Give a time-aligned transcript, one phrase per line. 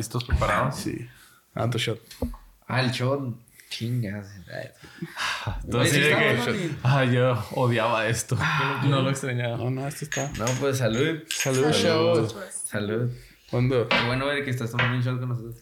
[0.00, 0.76] listos, preparados?
[0.76, 1.06] Sí.
[1.54, 2.00] Ah, tu shot.
[2.66, 3.20] Ah, el shot.
[3.68, 4.26] Chingas.
[4.52, 4.70] Ay,
[5.64, 8.36] Entonces, sí que, ah, yo odiaba esto.
[8.84, 9.58] no lo extrañaba.
[9.58, 10.30] No, no, este está.
[10.38, 11.22] No, pues salud.
[11.28, 12.34] Salud, chavos.
[12.66, 13.12] Salud.
[13.50, 13.88] ¿Cuándo?
[13.88, 15.56] Qué bueno ver que estás tomando un shot con nosotros.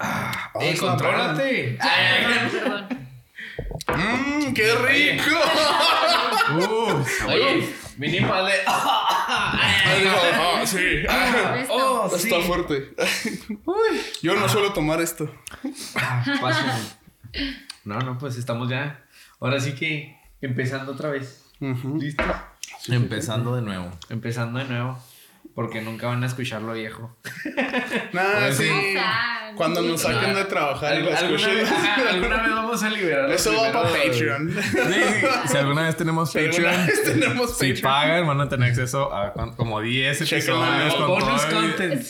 [0.00, 1.78] Ah, ¡Eh, es una contrólate!
[1.80, 2.88] Ay, Perdón.
[3.88, 5.36] ¡Mmm, qué rico!
[6.52, 7.68] Uh, Oye,
[8.32, 8.54] a de.
[9.26, 10.78] Ah, sí.
[10.78, 11.72] Esto.
[11.74, 12.28] Oh, sí.
[12.28, 12.94] Está fuerte.
[14.22, 15.30] Yo no suelo tomar esto.
[16.40, 16.64] Paso.
[17.84, 19.04] No, no, pues estamos ya.
[19.40, 21.44] Ahora sí que empezando otra vez.
[21.60, 21.98] Ujú.
[21.98, 22.26] ¿Listos?
[22.88, 23.90] empezando de nuevo.
[24.10, 24.98] Empezando de nuevo.
[25.54, 27.16] Porque nunca van a escuchar lo viejo.
[28.12, 28.68] Nah, Pues sí.
[29.54, 31.70] Cuando nos saquen de trabajar y lo ¿Alguna, vez,
[32.10, 33.30] alguna vez vamos a liberar.
[33.30, 34.52] Eso va para Patreon.
[34.62, 35.00] Sí,
[35.46, 37.82] si alguna vez tenemos Si alguna Patreon, vez tenemos si Patreon.
[37.82, 42.02] pagan, van a tener acceso a como 10 Chequenlo en episodios con Bonus content.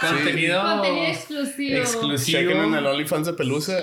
[0.00, 0.62] Contenido.
[0.62, 1.78] Contenido exclusivo.
[1.78, 2.38] exclusivo.
[2.38, 3.80] Chequen en el OnlyFans de Pelusa.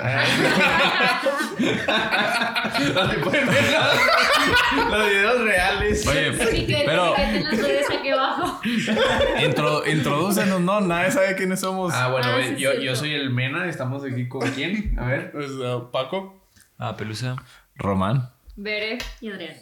[2.93, 3.63] Donde pueden ver
[4.75, 6.07] los, los videos reales.
[6.07, 8.61] Oye, que pero etiqueten las redes aquí abajo.
[9.43, 11.93] intro, introdúcenos, no, nadie sabe quiénes somos.
[11.93, 13.67] Ah, bueno, Ah, sí, yo, yo soy el Mena.
[13.67, 14.97] Estamos aquí con quién?
[14.99, 15.31] A ver.
[15.31, 16.47] Pues, uh, Paco.
[16.77, 17.35] Ah, Pelusa.
[17.75, 18.29] Román.
[18.55, 19.55] Bere y Adrián.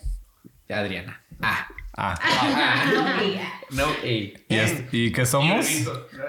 [0.70, 1.22] Adriana.
[1.42, 1.68] Ah.
[2.02, 2.16] Ah,
[3.72, 4.34] No, ey.
[4.48, 5.66] ¿y, es- ¿y qué somos?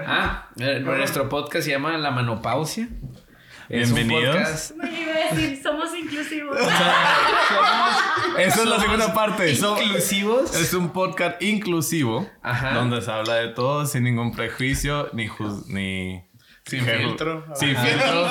[0.05, 2.89] Ah, nuestro podcast se llama La Manopausia.
[3.69, 4.35] Es un Bienvenidos.
[4.37, 6.59] podcast- Me iba a decir, somos inclusivos.
[8.37, 9.55] Esa es la segunda parte.
[9.55, 10.55] So- inclusivos.
[10.57, 12.73] es un podcast inclusivo Ajá.
[12.73, 16.25] donde se habla de todo sin ningún prejuicio ni juz- ni
[16.67, 17.45] Sin filtro.
[17.55, 18.29] Sin filtro,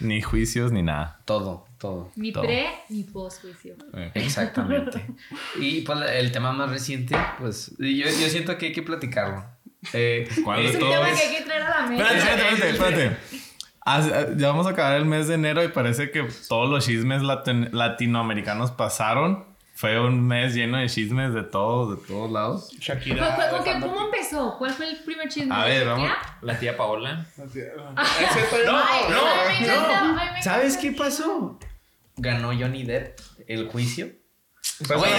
[0.00, 1.20] ni juicios ni nada.
[1.26, 2.10] Todo, todo.
[2.16, 2.44] Ni Todo.
[2.44, 3.74] pre ni post juicio.
[3.94, 4.10] Eh.
[4.14, 5.06] Exactamente.
[5.60, 9.44] y pues el tema más reciente, pues yo, yo siento que hay que platicarlo.
[9.92, 10.94] Eh, ¿Cuál de es- Es un todos?
[11.06, 12.12] tema que hay que traer a la mesa.
[12.18, 16.26] Espérate, espérate, espérate, eh, Ya vamos a acabar el mes de enero y parece que
[16.48, 19.46] todos los chismes latin- latinoamericanos pasaron.
[19.74, 22.72] Fue un mes lleno de chismes de todos, de todos lados.
[22.80, 23.36] Shakira.
[23.36, 24.56] ¿Cu- cu- con qué- ¿Cómo empezó?
[24.58, 25.54] ¿Cuál fue el primer chisme?
[25.54, 26.10] A ver, vamos.
[26.42, 27.24] La tía Paola.
[27.36, 27.70] Ese
[28.66, 29.14] todavía no.
[29.22, 31.60] No, ay, me ¿Sabes qué pasó?
[32.18, 34.10] Ganó Johnny Depp el juicio.
[34.86, 35.10] Pues, güey.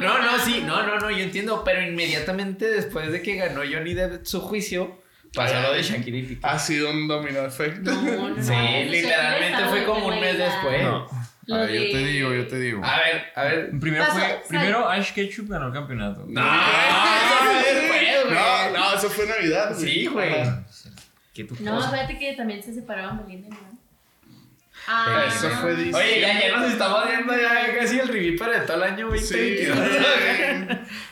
[0.00, 3.94] no No, sí, no, no, no, yo entiendo, pero inmediatamente después de que ganó Johnny
[3.94, 5.00] Depp su juicio,
[5.34, 6.40] pasó lo de Shakira y Piqué.
[6.46, 7.92] Ha sido un dominó efecto.
[7.92, 8.42] No, no, no.
[8.42, 8.54] Sí,
[8.88, 10.82] literalmente fue como un mes después.
[10.82, 11.06] No.
[11.50, 12.82] A ver, yo te digo, yo te digo.
[12.82, 13.70] A ver, a ver.
[13.78, 14.42] Primero fue.
[14.48, 16.24] Primero Ash Ketchum ganó el campeonato.
[16.26, 16.40] No.
[18.30, 19.76] No, no, eso fue Navidad.
[19.76, 20.40] Sí, güey.
[20.40, 20.64] Ajá.
[21.34, 23.83] ¿Qué tu No, espérate que también se separaban Belinda y.
[24.86, 26.02] Ah, Eso fue diciembre.
[26.02, 29.64] Oye, ya, ya nos estamos viendo ya casi el review para todo el año Sí.
[29.64, 29.76] 2022.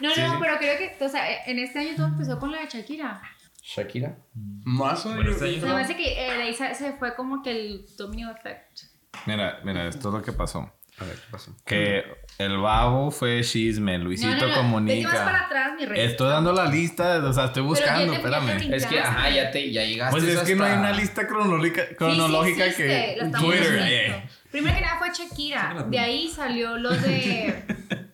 [0.01, 0.37] No, no, Sí, sí.
[0.41, 3.23] pero creo que, o sea, en este año todo empezó con la de Shakira.
[3.63, 4.17] Shakira.
[4.65, 5.55] Más o Bueno, este menos.
[5.57, 5.79] año Se me no.
[5.79, 8.81] hace que eh, de ahí se fue como que el domino effect.
[9.27, 10.73] Mira, mira, esto es lo que pasó.
[11.03, 11.57] A ver, ¿qué pasó?
[11.67, 12.05] Que
[12.39, 14.85] el babo fue chisme, Luisito no, no, no.
[14.87, 15.45] Vete más para comunica.
[15.47, 16.01] atrás, mi rey.
[16.01, 18.75] Estoy dando la lista, o sea, estoy buscando, ya te- espérame.
[18.75, 21.83] Es que, ajá, ya, te, ya llegaste Pues es que no hay una lista cronológica,
[21.83, 23.73] Sí, sí cronológica que estamos Twitter.
[23.85, 24.17] viendo.
[24.17, 24.29] eh.
[24.51, 25.87] Primero que nada fue Shakira.
[25.89, 27.63] De ahí salió lo de.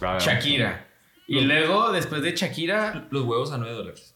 [0.00, 0.86] A ver, Shakira.
[1.26, 4.09] Y luego, después de Shakira, Los huevos a 9 dólares.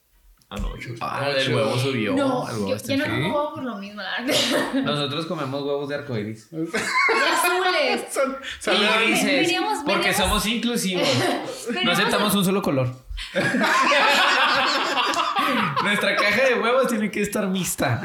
[0.54, 0.88] Ah, no, 8.
[1.00, 2.12] ah, el huevo subió.
[2.14, 4.74] no, el huevo yo, está yo no como huevo por lo mismo, la verdad.
[4.84, 6.50] Nosotros comemos huevos de arcoiris.
[6.50, 8.04] De azules.
[8.12, 11.08] Son- Y son- grises, veníamos- porque veníamos- somos inclusivos.
[11.84, 12.88] No aceptamos un solo color.
[15.82, 18.00] Nuestra caja de huevos tiene que estar mixta.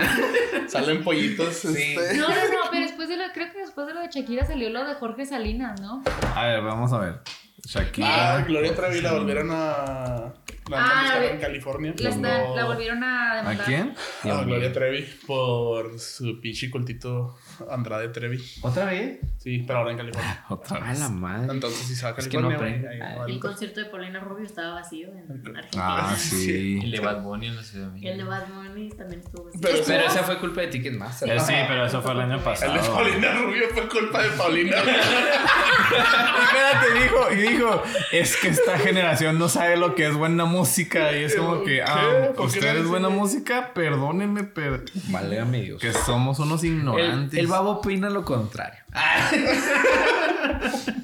[0.68, 1.56] Salen pollitos.
[1.56, 1.96] Sí.
[1.98, 2.18] este.
[2.18, 4.70] No, no, no, pero después de lo, creo que después de lo de Shakira salió
[4.70, 6.04] lo de Jorge Salinas, ¿no?
[6.36, 7.20] A ver, vamos a ver.
[7.66, 8.36] Shakira.
[8.38, 10.34] Ah, Gloria Trevi la volvieron a.
[10.70, 11.94] La Ah, la- en California.
[11.98, 13.66] La, Cuando- está- la volvieron a ¿A demandar.
[13.66, 13.96] quién?
[14.24, 17.38] A Gloria Trevi por su pinche cultito
[17.70, 18.42] Andrade Trevi.
[18.62, 19.20] ¿Otra vez?
[19.38, 20.46] Sí, pero ahora en California.
[20.50, 21.00] Otra A vez.
[21.00, 21.52] la madre.
[21.54, 24.20] Entonces, si se va a Es que no ahí Ah, El el- concierto de Paulina
[24.20, 25.20] Rubio estaba vacío en
[25.56, 25.68] Argentina.
[25.78, 26.92] Ah, El sí.
[26.92, 29.60] de Bad Bunny en la Ciudad de el de Bad Bunny también estuvo vacío.
[29.62, 31.30] Pero- Pero esa fue culpa de Ticketmaster.
[31.30, 32.94] Eh, sí, pero eso fue el año El de pasado.
[32.94, 34.78] Paulina Rubio fue culpa de Paulina.
[35.90, 40.59] Espérate, dijo, y dijo, es que esta generación no sabe lo que es buena música.
[40.66, 45.82] Y es como que, ah, ¿Por qué usted es buena música, perdónenme, pero Válgame Dios.
[45.82, 47.40] que somos unos ignorantes.
[47.40, 48.84] el babo opina lo contrario.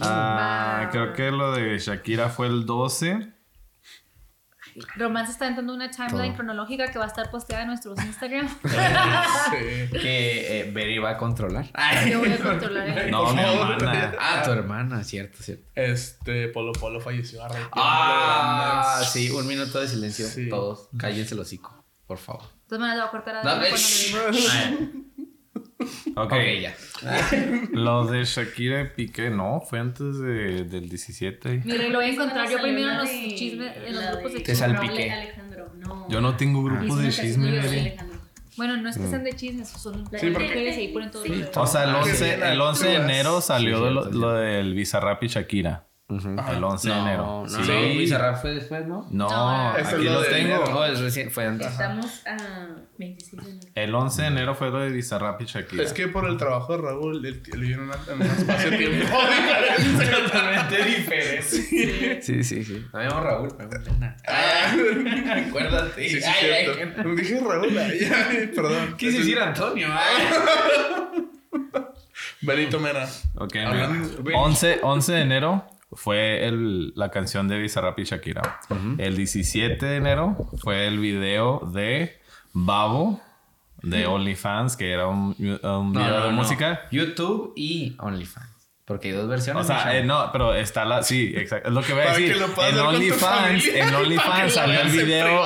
[0.00, 3.28] Ah, creo que lo de Shakira fue el 12.
[4.96, 6.34] Romance está entrando una timeline Todo.
[6.36, 8.48] cronológica que va a estar posteada en nuestros Instagram.
[8.64, 9.90] Sí.
[9.92, 11.66] Que eh, Beri va a controlar.
[12.08, 14.12] Yo voy a controlar el- No, mi hermana.
[14.18, 15.64] Ah, tu hermana, cierto, cierto.
[15.74, 20.26] Este, Polo Polo falleció a Ah, sí, un minuto de silencio.
[20.26, 20.48] Sí.
[20.48, 22.42] Todos, cállense el hocico, por favor.
[22.66, 25.23] Todas maneras, le voy a cortar a No, eh, cuando.
[26.16, 26.74] Ok, Ok, ya.
[27.72, 31.62] lo de Shakira y Piqué, no, fue antes de, del 17.
[31.64, 34.38] Mi rey lo voy a encontrar yo primero en los chismes, en los grupos de
[34.40, 34.58] Te chismes.
[34.58, 35.10] salpiqué.
[35.12, 36.08] Alejandro, no.
[36.08, 37.78] Yo no tengo grupos de Hizo una chisme, canción de Mary.
[37.80, 38.18] Alejandro.
[38.56, 41.24] Bueno, no es que sean de chismes, son Sí, porque- mujeres y ahí ponen todo.
[41.24, 44.10] el- O sea, el Ah, 11, qué bien, el 11 de enero salió Sí, lo,
[44.12, 45.88] lo del Bizarrap y Shakira.
[46.22, 47.22] El 11 de enero.
[47.22, 48.08] No, no, Sí.
[48.10, 48.36] no.
[48.36, 49.06] Fue después, ¿no?
[49.10, 50.64] No, No, aquí lo lo de tengo.
[50.66, 51.66] No, es recién, fue antes.
[51.68, 52.36] Estamos a
[52.98, 53.68] 26 de enero.
[53.74, 55.82] El 11 de enero fue lo de Bizarrap y Shakira.
[55.82, 58.96] Es que por el trabajo de Raúl, él, él vive en, un espacio-tiempo
[59.78, 60.06] diferente.
[60.22, 61.42] Totalmente diferente.
[62.22, 62.86] Sí, sí, sí.
[62.92, 64.16] Llamo Raúl, Elena.
[65.48, 66.08] Acuérdate.
[66.08, 67.14] Sí, sí, Ay, ay.
[67.16, 68.96] Dije Raúl, ay, perdón.
[68.96, 69.88] Quise decir Antonio.
[69.90, 71.24] ay.
[72.40, 73.06] Benito Mena.
[73.36, 74.38] Ok, Hablando- mira.
[74.38, 75.64] 11, 11 de enero
[75.96, 78.60] fue el, la canción de Bizarrap y Shakira.
[78.98, 82.18] El 17 de enero fue el video de
[82.52, 83.20] Babo
[83.82, 86.82] de OnlyFans, que era un, un video de música.
[86.90, 88.54] YouTube y OnlyFans.
[88.86, 89.62] Porque hay dos versiones.
[89.62, 91.02] O sea, eh, no, pero está la.
[91.02, 91.68] Sí, exacto.
[91.68, 92.36] Es lo que voy a decir.
[92.36, 95.42] En OnlyFans, en OnlyFans salió el video.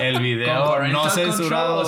[0.00, 1.84] El ¿Con video no censurado.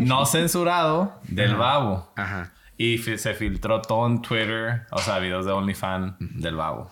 [0.00, 1.58] No censurado del Ajá.
[1.58, 2.12] babo.
[2.16, 2.52] Ajá.
[2.76, 4.82] Y se filtró todo en Twitter.
[4.90, 6.90] O sea, videos de OnlyFans del babo.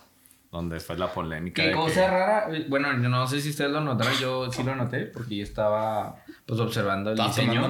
[0.57, 1.61] Donde fue la polémica.
[1.61, 2.49] Qué de cosa que- rara.
[2.67, 4.11] Bueno, no sé si ustedes lo notaron.
[4.19, 6.15] Yo sí lo noté porque yo estaba
[6.47, 7.61] pues observando el diseño.
[7.61, 7.67] de-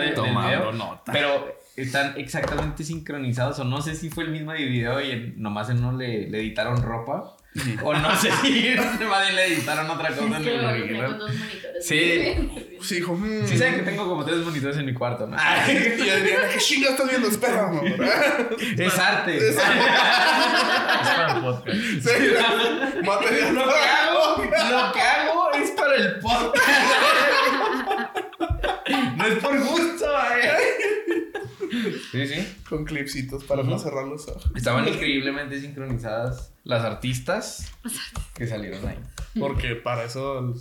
[0.00, 1.12] del Tomando nota.
[1.12, 3.58] Pero están exactamente sincronizados.
[3.58, 6.38] O no sé si fue el mismo video y en- nomás en uno le, le
[6.38, 7.35] editaron ropa.
[7.82, 8.78] O no sé si bien
[9.34, 11.18] le editaron otra cosa en Es el original.
[11.18, 11.86] dos monitores.
[11.86, 12.50] Sí.
[12.82, 13.14] Sí, hijo.
[13.14, 13.46] mm.
[13.48, 15.34] Sí saben que tengo como tres monitores en mi cuarto, ¿no?
[15.36, 17.26] Y Adriana, ¿qué chinga estás viendo?
[17.26, 17.84] Espera, amor.
[18.78, 19.36] es arte.
[19.48, 21.76] Es para el podcast.
[21.76, 23.54] Sí, material.
[23.54, 26.56] Lo que hago, lo que hago es para el podcast.
[29.16, 30.06] No es por gusto,
[30.36, 30.56] eh.
[32.12, 32.56] Sí, sí.
[32.68, 34.50] Con clipsitos para no cerrar los ojos.
[34.54, 37.70] Estaban increíblemente sincronizadas las artistas
[38.34, 38.98] que salieron ahí.
[39.38, 40.54] Porque para eso,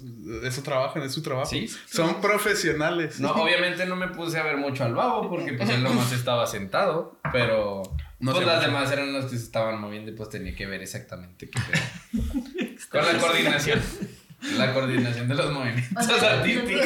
[0.43, 1.49] eso trabajan, es su trabajo.
[1.49, 1.67] Sí.
[1.87, 3.19] Son profesionales.
[3.19, 6.45] No, obviamente no me puse a ver mucho al babo porque pues él nomás estaba
[6.45, 7.83] sentado, pero
[8.19, 10.81] No pues las demás eran las que se estaban moviendo y pues tenía que ver
[10.81, 12.23] exactamente qué pedo.
[12.91, 13.81] Con la coordinación.
[14.57, 16.85] La coordinación de los movimientos O sea, artísticos.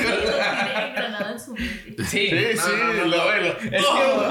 [1.20, 2.04] no en su mente.
[2.06, 3.26] Sí, Sí, no, sí, no, no, lo no.
[3.26, 3.54] veo.
[3.54, 4.30] Es que hubo,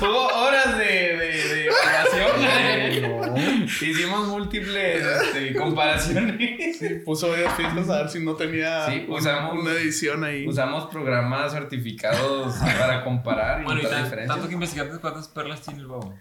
[0.10, 3.62] hubo horas de, de, de evaluación.
[3.82, 6.78] Hicimos múltiples este, comparaciones.
[6.78, 10.46] Sí, puso varios filtros a ver si no tenía Sí, una- usamos- una edición ahí.
[10.46, 15.80] Usamos programas certificados para comparar y Bueno, y tan- tanto que investigaste cuántas perlas tiene
[15.80, 16.14] el babo.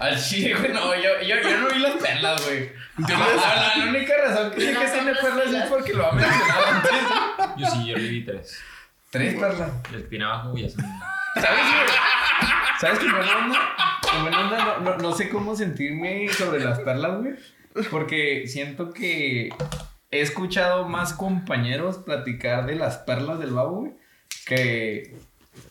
[0.00, 2.70] Al chile, güey, no, yo, yo, yo no vi las perlas, güey.
[2.98, 6.12] Yo no, la, la única razón que sé que tiene perlas es porque lo ha
[6.12, 6.92] mencionado antes.
[7.56, 8.62] Yo sí, yo le di tres.
[9.10, 9.70] Tres perlas.
[9.92, 10.84] Y el tiene abajo ya son.
[11.34, 11.86] ¿Sabes, güey?
[12.80, 13.58] ¿Sabes qué buena onda?
[14.10, 17.34] Qué buena onda, no, no, no sé cómo sentirme sobre las perlas, güey.
[17.90, 19.50] Porque siento que
[20.10, 23.92] he escuchado más compañeros platicar de las perlas del babo, güey,
[24.46, 25.16] que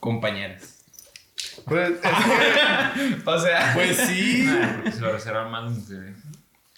[0.00, 0.75] compañeras.
[1.66, 4.44] Pues, es que- O sea, Pues sí.
[4.46, 6.16] Nah, porque se lo reservan más mujeres.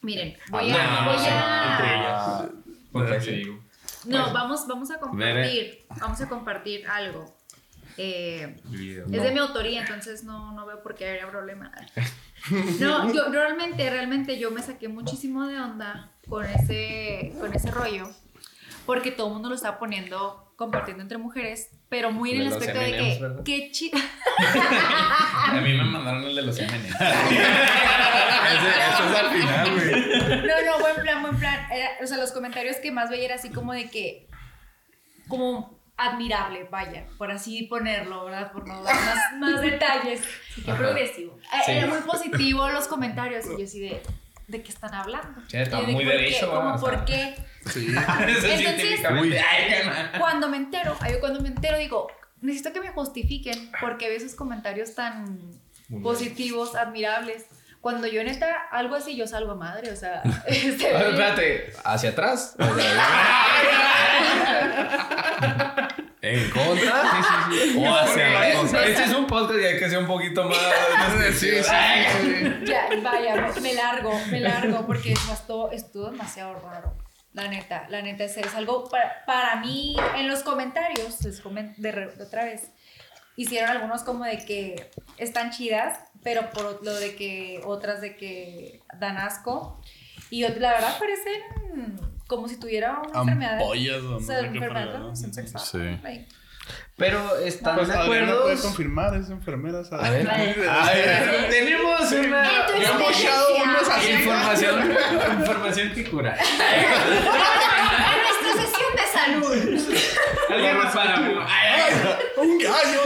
[0.03, 1.05] Miren, voy Ah, a.
[1.05, 2.51] no, voy Entre a ellas.
[2.93, 3.31] Pues, Te sí.
[3.33, 3.61] digo.
[4.07, 5.85] no, vamos, vamos a compartir.
[6.01, 7.35] Vamos a compartir algo.
[8.01, 9.07] Eh, video.
[9.07, 11.73] Es de mi autoría, entonces no, no veo por qué habría problema.
[12.79, 18.09] No, yo realmente, realmente yo me saqué muchísimo de onda con ese, con ese rollo,
[18.87, 22.53] porque todo el mundo lo está poniendo, compartiendo entre mujeres, pero muy en De el
[22.53, 23.43] aspecto de que, ¿verdad?
[23.45, 23.99] qué chido.
[24.39, 26.59] a mí me mandaron el de los.
[26.59, 26.75] Ese- eso
[29.11, 29.91] es al final, güey.
[30.47, 31.67] No, no, buen plan, buen plan.
[31.73, 34.29] Era- o sea, los comentarios que más veía era así como de que,
[35.29, 38.53] como admirable, vaya, por así ponerlo, ¿verdad?
[38.53, 40.23] Por no dar más, más detalles.
[40.65, 41.37] Qué progresivo.
[41.53, 41.73] Eh, Sí.
[41.73, 44.01] Era muy positivo los comentarios y yo así de,
[44.49, 45.41] ¿de qué están hablando?
[45.47, 46.91] Sí, está Y de muy por qué, derecho, Como, o sea.
[46.91, 47.35] ¿por qué?
[47.67, 47.87] sí.
[48.27, 49.01] Entonces-.
[50.19, 52.09] Cuando me entero, ahí cuando me entero digo,
[52.41, 55.39] necesito que me justifiquen porque veo esos comentarios tan
[55.89, 57.47] Muy positivos, admirables.
[57.81, 62.57] Cuando yo neta algo así, yo salgo a madre, o sea, este, espérate, hacia atrás.
[66.23, 67.03] ¿En contra?
[67.51, 67.79] Sí, sí, sí.
[67.87, 68.85] O hacia la cosa.
[68.85, 70.59] Este es un podcast y hay que ser un poquito más.
[71.39, 72.65] Sí, sí, sí.
[72.65, 76.95] Ya, vaya, me, largo, me largo porque estuvo, estuvo demasiado raro.
[77.33, 81.77] La neta, la neta es, es algo para, para mí en los comentarios, les comen-
[81.77, 82.71] de, re- de otra vez,
[83.37, 88.81] hicieron algunos como de que están chidas, pero por lo de que otras de que
[88.99, 89.81] dan asco.
[90.31, 93.55] Y la verdad parecen como si tuviera una enfermedad.
[93.55, 95.65] Ampollas, o sea, enfermedad sexual.
[95.65, 95.79] Sí.
[96.05, 96.29] Like,
[96.97, 98.43] Pero están Pues de acuerdo.
[98.43, 99.83] puede confirmar, es enfermera.
[99.85, 100.07] ¿sabes?
[100.07, 100.29] A ver.
[100.71, 101.03] Ay,
[101.51, 104.11] Tenemos una hemos echado unos así.
[104.13, 104.97] información,
[105.41, 106.37] información que cura.
[108.09, 110.07] En nuestra sesión de salud.
[110.51, 111.21] Alguien más para.
[112.37, 113.03] ¡Un gallo!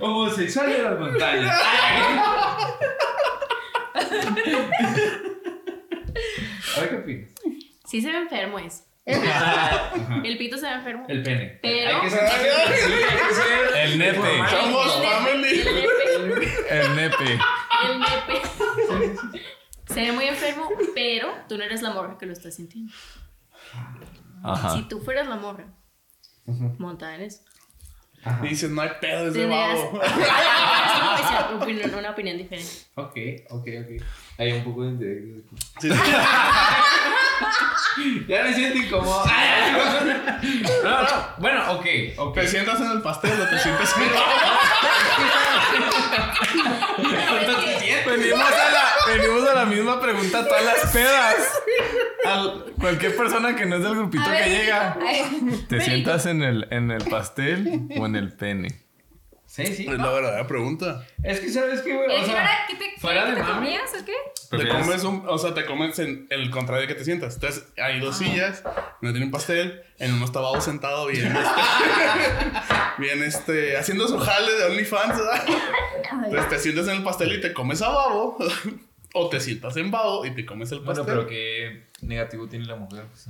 [0.00, 1.58] Homosexual de las montañas.
[6.76, 7.30] A ver qué opinas.
[7.86, 8.84] Sí se ve enfermo eso.
[9.04, 11.04] El pito se ve enfermo.
[11.08, 11.58] El pene.
[11.60, 12.28] Pero- Hay que ser.
[12.28, 12.34] sí,
[12.92, 14.48] hay que ser El nepe.
[14.50, 15.60] Somos El nepe, family.
[15.60, 17.38] el nepe, El nepe.
[17.84, 19.18] el nepe.
[19.86, 22.92] Se ve muy enfermo, pero tú no eres la morra que lo está sintiendo.
[24.44, 24.70] Ajá.
[24.76, 25.66] Si tú fueras la morra,
[26.78, 27.42] montada en eso.
[28.42, 29.90] Dices, no hay pedo, es de Tendrías babo.
[31.54, 32.70] una opinión, una opinión diferente.
[32.94, 33.16] Ok,
[33.50, 33.90] ok, ok.
[34.38, 35.42] Hay un poco de.
[35.80, 35.88] Sí,
[38.28, 39.24] Ya me siento incómodo.
[40.82, 41.08] No, no.
[41.38, 41.86] Bueno, ok,
[42.16, 42.34] ok.
[42.34, 44.08] ¿Te sientas en el pastel o te sientas en el
[48.04, 51.34] Venimos a, la, venimos a la misma pregunta a todas las pedas.
[52.24, 54.96] A cualquier persona que no es del grupito ver, que llega.
[55.04, 58.80] ay, ¿Te sientas en el, en el pastel o en el pene?
[59.46, 59.86] Sí, sí.
[59.86, 61.04] Es la verdadera pregunta.
[61.22, 62.06] Es que, ¿sabes qué, güey?
[62.16, 64.14] ¿El O sea, ¿Qué te, fuera qué de comías o qué?
[64.50, 67.34] Te ¿Prefieres- comes un, o sea, te comes en el contrario de que te sientas.
[67.34, 68.62] Entonces, hay dos sillas,
[69.02, 71.42] no tienen pastel, en uno está Babo sentado bien, este,
[72.98, 75.44] bien, este, haciendo su jale de OnlyFans, ¿verdad?
[76.24, 78.38] Entonces te sientas en el pastel y te comes a Babo,
[79.14, 81.16] o te sientas en Babo y te comes el Bueno, pastel.
[81.16, 83.04] pero qué negativo tiene la mujer.
[83.10, 83.28] pues,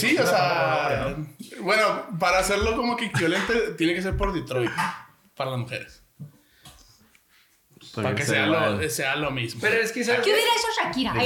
[0.00, 1.16] Sí, o sea,
[1.60, 4.70] bueno, para hacerlo como que equivalente, tiene que ser por Detroit,
[5.34, 5.98] para las mujeres.
[7.94, 9.60] Para que sea lo, sea lo mismo.
[9.60, 11.12] Pero es que, ¿sabes ¿Qué hubiera hecho Shakira?
[11.12, 11.18] Que,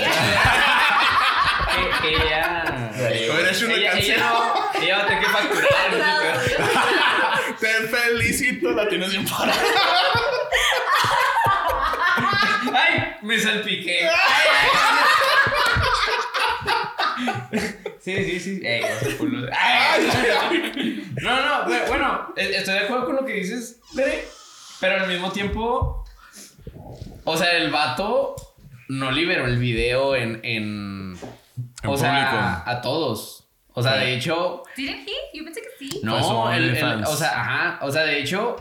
[2.09, 2.91] que ella.
[3.33, 4.17] Hubiera hecho una ella, canción.
[4.19, 5.69] ella no, ella va a tener que facturar.
[7.61, 9.63] Te felicito, la tienes bien parada.
[12.75, 13.17] ¡Ay!
[13.23, 14.09] Me salpiqué.
[18.01, 18.61] Sí, sí, sí.
[18.65, 18.83] Ey,
[19.19, 19.49] culo.
[19.59, 23.81] Ay, No, no, pero bueno, eh, estoy de acuerdo con lo que dices,
[24.81, 26.05] pero al mismo tiempo,
[27.25, 28.37] o sea, el vato
[28.89, 31.17] no liberó el video en, en,
[31.83, 32.71] En o sea, público.
[32.71, 33.49] a todos.
[33.73, 35.15] O sea, de hecho, ¿Tienen hit?
[35.35, 36.01] Yo pensé que sí.
[36.03, 38.57] No, el, o sea, ajá, o sea, de hecho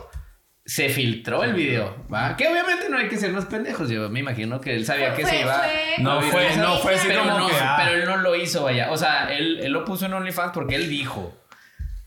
[0.66, 2.36] se filtró el video, ¿va?
[2.36, 5.22] Que obviamente no hay que ser unos pendejos, yo me imagino que él sabía que
[5.22, 7.54] Fue- se iba fue- No fue- fue, no fue así pero como no, que.
[7.60, 8.90] ah, pero él no lo hizo, vaya.
[8.90, 11.32] O sea, él, él lo puso en OnlyFans porque él dijo.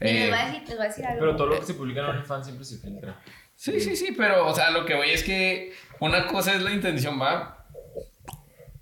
[0.01, 1.19] Y les eh, voy a decir, les voy a decir algo.
[1.21, 3.15] Pero todo lo que se publica en OnlyFans siempre se filtra.
[3.55, 6.71] sí, sí, sí, pero, o sea, lo que voy es que una cosa es la
[6.71, 7.65] intención, va.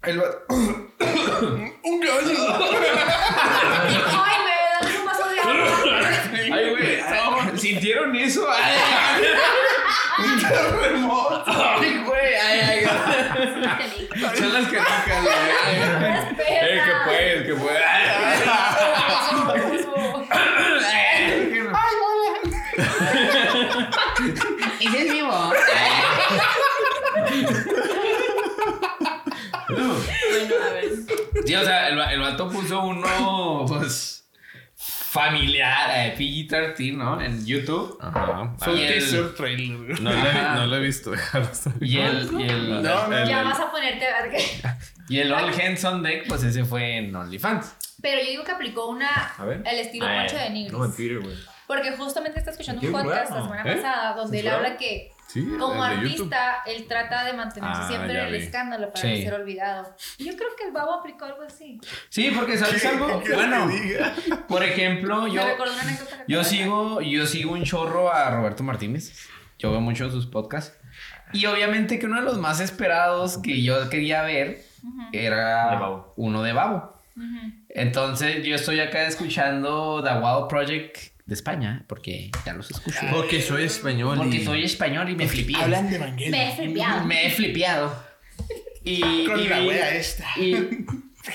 [0.03, 0.25] El va-
[1.84, 2.38] Un gallo.
[3.05, 6.10] Ay, me dan un vaso de agua.
[6.57, 6.87] Ay, güey,
[7.59, 8.47] ¿sintieron eso?
[8.51, 8.73] Ay,
[10.23, 11.43] Un terremoto.
[11.79, 14.09] ay, güey, ay, ay.
[14.37, 15.35] Son las que tocan, güey.
[15.65, 15.77] Ay,
[16.39, 17.83] Eh, que puedes, que puedes.
[24.79, 25.51] Ese es vivo.
[31.45, 34.26] Sí, o sea, el, el vato puso uno, pues,
[35.11, 37.21] familiar, eh, PG-13, ¿no?
[37.21, 37.97] En YouTube.
[38.01, 38.53] Ajá.
[38.59, 39.99] Fue un teaser trailer.
[40.01, 41.11] No lo he, no lo he visto.
[41.81, 43.17] Y el, y el, No, no.
[43.17, 44.43] el- Ya vas a ponerte a ver qué.
[45.09, 47.75] y el All Hands on Deck, pues ese fue en OnlyFans.
[48.01, 49.09] Pero yo digo que aplicó una.
[49.37, 49.63] A ver.
[49.65, 50.73] El estilo Ah, Poncho de Nigris.
[50.73, 51.35] No, en Twitter, güey.
[51.65, 53.35] Porque justamente está escuchando un podcast bueno.
[53.35, 53.75] la semana ¿Eh?
[53.75, 56.34] pasada donde él habla que Sí, como de YouTube.
[56.34, 58.38] artista él trata de mantenerse Ah, siempre en el vi.
[58.39, 59.10] escándalo para Sí.
[59.10, 59.96] no ser olvidado.
[60.19, 61.79] Yo creo que el babo aplicó algo así.
[62.10, 63.22] Sí, porque ¿sabes algo?
[63.24, 63.69] ¿Qué Bueno,
[64.48, 65.41] por ejemplo, yo,
[66.27, 69.27] yo sigo, yo sigo un chorro a Roberto Martínez.
[69.60, 70.77] Yo veo mucho sus podcasts.
[71.34, 74.63] Y obviamente que uno de los más esperados que yo quería ver
[75.12, 76.13] era De Babo.
[76.15, 77.01] uno de Babo.
[77.17, 77.51] Ujú.
[77.69, 83.00] Entonces yo estoy acá escuchando The Wild Project de España, porque ya los escucho.
[83.12, 84.17] Porque soy español.
[84.17, 85.55] Porque y- soy español y me flipé.
[85.55, 86.31] Hablan de Evangelion.
[86.31, 87.05] Me he flipeado.
[87.05, 88.03] Me he flipeado.
[88.84, 90.25] Y, Con y la vi- wea esta.
[90.38, 90.86] Y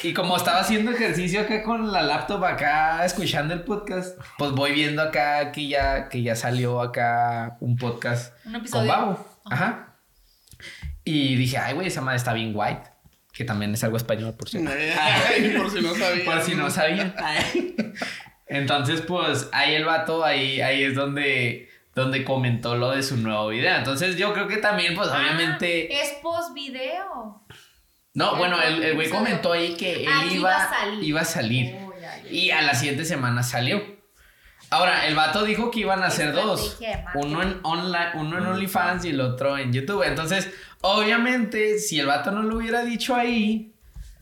[0.03, 4.73] Y como estaba haciendo ejercicio acá con la laptop acá escuchando el podcast, pues voy
[4.73, 8.89] viendo acá que ya, que ya salió acá un podcast Un con episodio.
[8.89, 9.41] Babo.
[9.45, 9.97] Ajá.
[11.05, 12.85] Y dije, ay, güey, esa madre está bien white.
[13.35, 14.71] Que también es algo español, por cierto.
[14.99, 16.25] Ay, por si no sabía.
[16.25, 17.15] Por si no sabían.
[18.57, 23.49] Entonces, pues, ahí el vato, ahí, ahí es donde, donde comentó lo de su nuevo
[23.49, 23.77] video.
[23.77, 25.89] Entonces, yo creo que también, pues, obviamente.
[25.91, 27.43] Ah, es post video.
[28.15, 31.05] No, ya bueno, el, el güey comentó ahí que él Ah, iba, iba a salir.
[31.05, 31.77] iba a salir.
[31.81, 32.31] Oh, ya, ya.
[32.31, 33.83] Y a la siguiente semana salió.
[34.69, 36.79] Ahora, el vato dijo que iban a hacer dos.
[37.15, 40.03] Uno en, online, uno en OnlyFans y el otro en YouTube.
[40.03, 40.51] Entonces,
[40.83, 43.72] obviamente, si el vato no lo hubiera dicho ahí,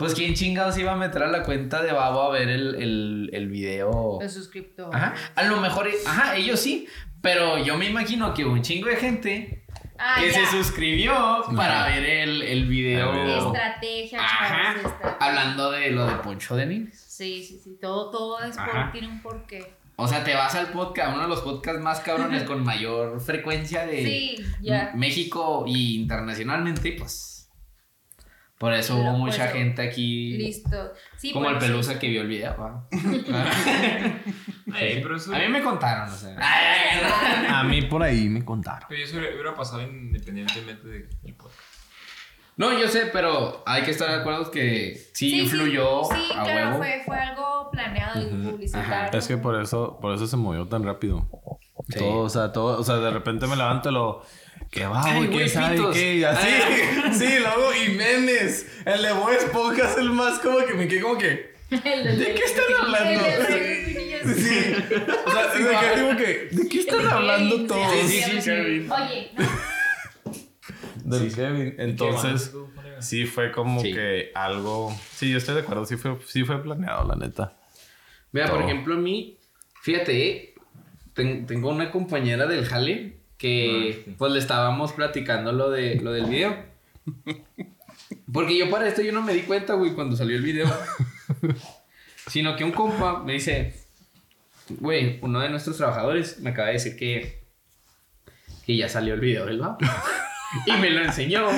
[0.01, 3.31] pues quién chingados iba a meter a la cuenta de Babo a ver el, el,
[3.33, 4.19] el video.
[4.21, 4.95] Los suscriptores.
[4.95, 5.15] Ajá.
[5.37, 6.89] A lo mejor, ajá, ellos sí.
[7.23, 9.65] Pero yo me imagino que un chingo de gente
[10.03, 10.47] Ah, que ya.
[10.47, 13.13] se suscribió para ver el, el video.
[13.13, 13.47] El video.
[13.55, 14.49] Estrategia, Ajá.
[14.75, 15.17] chavos, estrategia.
[15.21, 16.99] Hablando de lo de Poncho de Nigris.
[16.99, 17.77] Sí, sí, sí.
[17.79, 19.75] Todo, todo es por, tiene un porqué.
[19.97, 23.85] O sea, te vas al podcast, uno de los podcasts más cabrones con mayor frecuencia
[23.85, 24.93] de Sí, ya.
[24.95, 27.30] México y internacionalmente, pues.
[28.61, 29.53] Por eso hubo mucha puedo.
[29.55, 30.37] gente aquí.
[30.37, 30.93] Listo.
[31.17, 31.67] Sí, como el sí.
[31.67, 32.55] pelusa que vio el video.
[32.59, 32.87] ¿va?
[34.79, 36.37] Ey, pero eso, A mí me contaron, o sea.
[37.59, 38.87] A mí por ahí me contaron.
[38.89, 41.59] pero eso hubiera, pasado independientemente de- del podcast.
[42.57, 46.29] No, yo sé, pero hay que estar de acuerdo que sí, Sí, sí, influyó Sí,
[46.37, 46.79] a claro, huevo.
[46.79, 49.19] fue, fue algo planeado y publicitario.
[49.19, 51.27] Es que por eso, por eso se movió tan rápido.
[51.89, 51.99] Sí.
[51.99, 54.23] Todo, o sea, todo, o sea, de repente me levanto y lo.
[54.71, 55.95] Que va, güey, quién sabe pitos.
[55.97, 56.15] qué.
[56.17, 56.49] Y así.
[57.19, 58.67] sí, luego Jiménez.
[58.87, 61.51] El de Bob Esponja es el más como que me quedé como que.
[61.71, 63.25] ¿De qué están hablando?
[63.49, 64.35] Sí.
[64.35, 64.75] Sí.
[65.27, 66.49] O sea, me quedé como que.
[66.53, 67.93] ¿De qué están hablando todos?
[68.07, 68.51] Sí, sí, sí, sí.
[68.51, 69.31] Oye,
[71.05, 71.75] no, Del Kevin.
[71.79, 72.53] Entonces,
[73.01, 73.93] sí fue como Sí.
[73.93, 74.97] que algo.
[75.15, 75.85] Sí, yo estoy de acuerdo.
[75.87, 77.57] Sí fue, sí fue planeado, la neta.
[78.33, 79.39] Mira, por ejemplo, a mí,
[79.83, 80.55] fíjate, eh,
[81.15, 84.15] ten- tengo una compañera del Jale que Ah, sí.
[84.19, 86.55] pues le estábamos platicando lo, de, lo del video.
[88.33, 90.69] Porque yo para esto yo no me di cuenta, güey, cuando salió el video.
[92.27, 93.75] Sino que un compa me dice,
[94.69, 97.43] güey, uno de nuestros trabajadores me acaba de decir que,
[98.67, 99.61] que ya salió el video del
[100.67, 101.49] y me lo enseñó.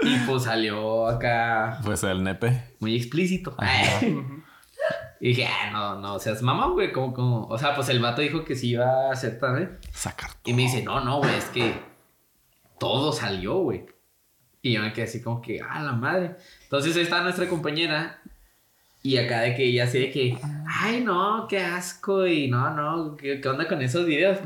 [0.00, 2.62] Y pues salió acá Pues el nepe.
[2.80, 3.56] muy explícito.
[5.24, 7.88] y dije, ah, no, no, o sea, es mamá, güey, como, como, o sea, pues
[7.90, 9.78] el vato dijo que sí iba a hacer también.
[9.92, 10.30] Sacar.
[10.44, 11.74] Y me dice, no, no, güey, es que
[12.76, 13.86] todo salió, güey.
[14.62, 16.34] Y yo me quedé así como que, ah, la madre.
[16.64, 18.20] Entonces ahí está nuestra compañera.
[19.04, 22.26] Y acá de que ella así de que, ay, no, qué asco.
[22.26, 24.40] Y no, no, ¿qué, qué onda con esos videos?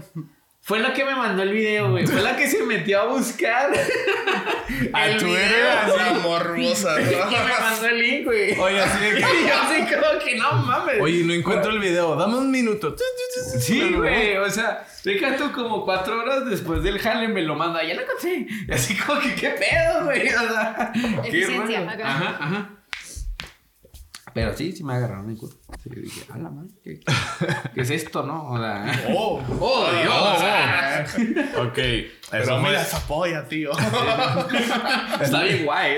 [0.67, 2.05] Fue la que me mandó el video, güey.
[2.09, 3.71] Fue la que se metió a buscar.
[4.93, 5.95] A el Twitter, video.
[5.95, 7.61] Una morbosa, Que me ¿no?
[7.61, 8.59] mandó el link, güey.
[8.59, 9.21] Oye, así de que.
[9.21, 11.01] Y yo así como que no mames.
[11.01, 12.17] Oye, no encuentro el video.
[12.17, 12.97] Dame un minuto.
[13.61, 17.85] Sí, güey, o sea, deja tú como cuatro horas después del jale me lo manda,
[17.85, 18.49] ya lo encontré.
[18.67, 20.27] Y así como que, ¿qué pedo, güey?
[20.27, 20.91] O sea,
[21.23, 22.09] qué Eficiencia, acá.
[22.09, 22.71] Ajá, ajá.
[24.35, 25.55] Pero sí, sí me agarraron el culo.
[25.83, 27.01] Sí, dije, a la madre, ¿qué,
[27.75, 28.51] qué es esto, no?
[28.51, 30.15] O sea, Oh, oh, Dios.
[30.15, 31.07] oh, o sea,
[31.63, 31.75] Ok.
[32.31, 32.83] Pero Eso mira fue.
[32.83, 33.71] esa polla, tío.
[35.21, 35.97] está bien guay.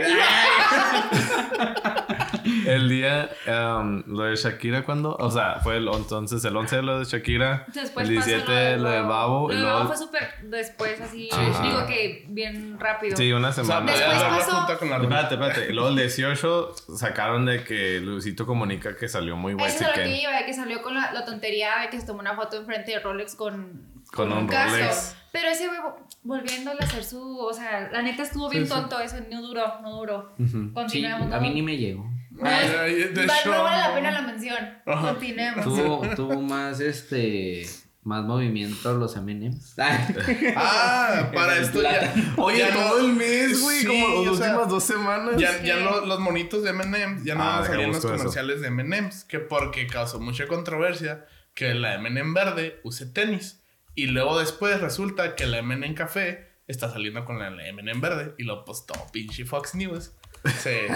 [2.66, 6.82] El día, um, lo de Shakira, cuando, o sea, fue el, entonces el 11 de
[6.82, 9.96] lo de Shakira, Después el pasó 17 lo del babo, Lo y del babo fue
[9.96, 11.28] súper después, así.
[11.32, 11.62] Ajá.
[11.62, 13.16] Digo que bien rápido.
[13.16, 13.92] sí, una O sea, semana.
[13.92, 15.66] Después pasó- junta con la Espérate, espérate.
[15.70, 19.88] Y luego el 18 sacaron de que Luisito comunica que salió muy Eso es a
[19.88, 22.34] lo que iba, de que salió con la, la tontería de que se tomó una
[22.36, 24.76] foto enfrente de Rolex con, Con un caso.
[24.76, 25.16] Rolex.
[25.32, 25.78] Pero ese güey
[26.22, 27.38] volviéndole a hacer su.
[27.38, 30.34] O sea, la neta estuvo bien tonto eso, no duró, no duró.
[30.38, 31.32] Sí, Continuemos.
[31.32, 32.08] a mí ni me llegó.
[32.42, 32.68] Ay,
[33.12, 33.52] de Va- show.
[33.52, 34.58] no vale la pena la mención.
[34.84, 35.64] Continuemos.
[35.64, 37.66] Tuvo, tuvo más, este,
[38.08, 39.74] más movimiento los M&M's.
[40.56, 42.12] Ah, para esto ya.
[42.36, 45.34] Oye, ya todo no- el mes, güey, Sí, como las sea, últimas dos semanas.
[45.36, 45.84] Ya, ya Sí.
[45.84, 48.08] lo- los monitos de M&M's ya no Ah, van a deja salir en los busco
[48.14, 48.18] eso.
[48.18, 49.24] comerciales de M&M's.
[49.24, 53.60] Que porque causó mucha controversia que la M&M verde use tenis.
[53.94, 58.34] Y luego después resulta que la M&M café está saliendo con la M&M verde.
[58.38, 60.12] Y lo postó pinche Fox News.
[60.44, 60.88] Se,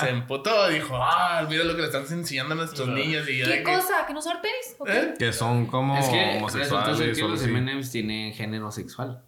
[0.00, 0.68] se emputó.
[0.68, 3.28] Dijo, ah, mira lo que le están enseñando a nuestros niños.
[3.28, 4.06] Y ¿Qué que- cosa?
[4.06, 4.48] ¿Que no son qué?
[4.92, 5.14] ¿Eh?
[5.18, 7.16] Que son como Es que homosexuales.
[7.16, 7.42] que los.
[7.42, 9.22] M&M's tienen género sexual.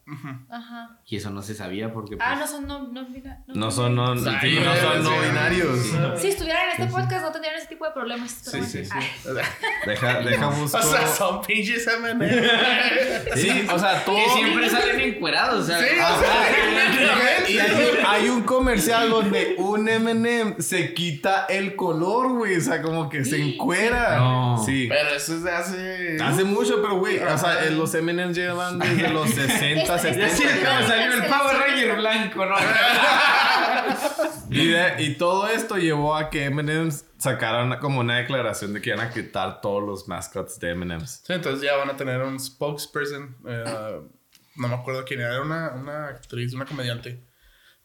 [0.50, 0.98] Ajá.
[1.06, 2.16] Y eso no se sabía porque...
[2.20, 5.78] Ah, pues, no son no, no, mira, No son no, sí, no son no binarios.
[5.78, 8.30] Si estuviera estuvieran en este podcast no tendrían ese tipo de problemas.
[8.30, 8.98] Sí, sí, sí.
[9.86, 10.78] Deja, deja busco.
[10.78, 12.28] O sea, son pinches M&M.
[13.34, 14.16] Sí, o sea, todo.
[14.16, 15.78] Que siempre salen encuerados, o sea.
[15.80, 17.58] Sí, ah, o sea, Y
[18.06, 22.56] hay un comercial donde un M&M se quita el color, güey.
[22.56, 24.16] O sea, como que se encuera.
[24.18, 24.62] No.
[24.64, 24.86] Sí.
[24.88, 26.16] Pero eso es de hace...
[26.22, 30.28] Hace mucho, pero güey, o sea, los M&M's llevan desde los 60, Este- Ya 70.
[30.36, 32.54] siento que me salió el Power Ranger blanco, ¿no?
[34.50, 38.90] Y, de- y todo esto llevó a que M&M's sacaran como una declaración de que
[38.90, 41.22] iban a quitar todos los mascots de M&M's.
[41.24, 43.36] Sí, entonces ya van a tener un spokesperson.
[43.46, 44.00] eh,
[44.56, 47.22] no me acuerdo quién era, era una, una actriz, una comediante.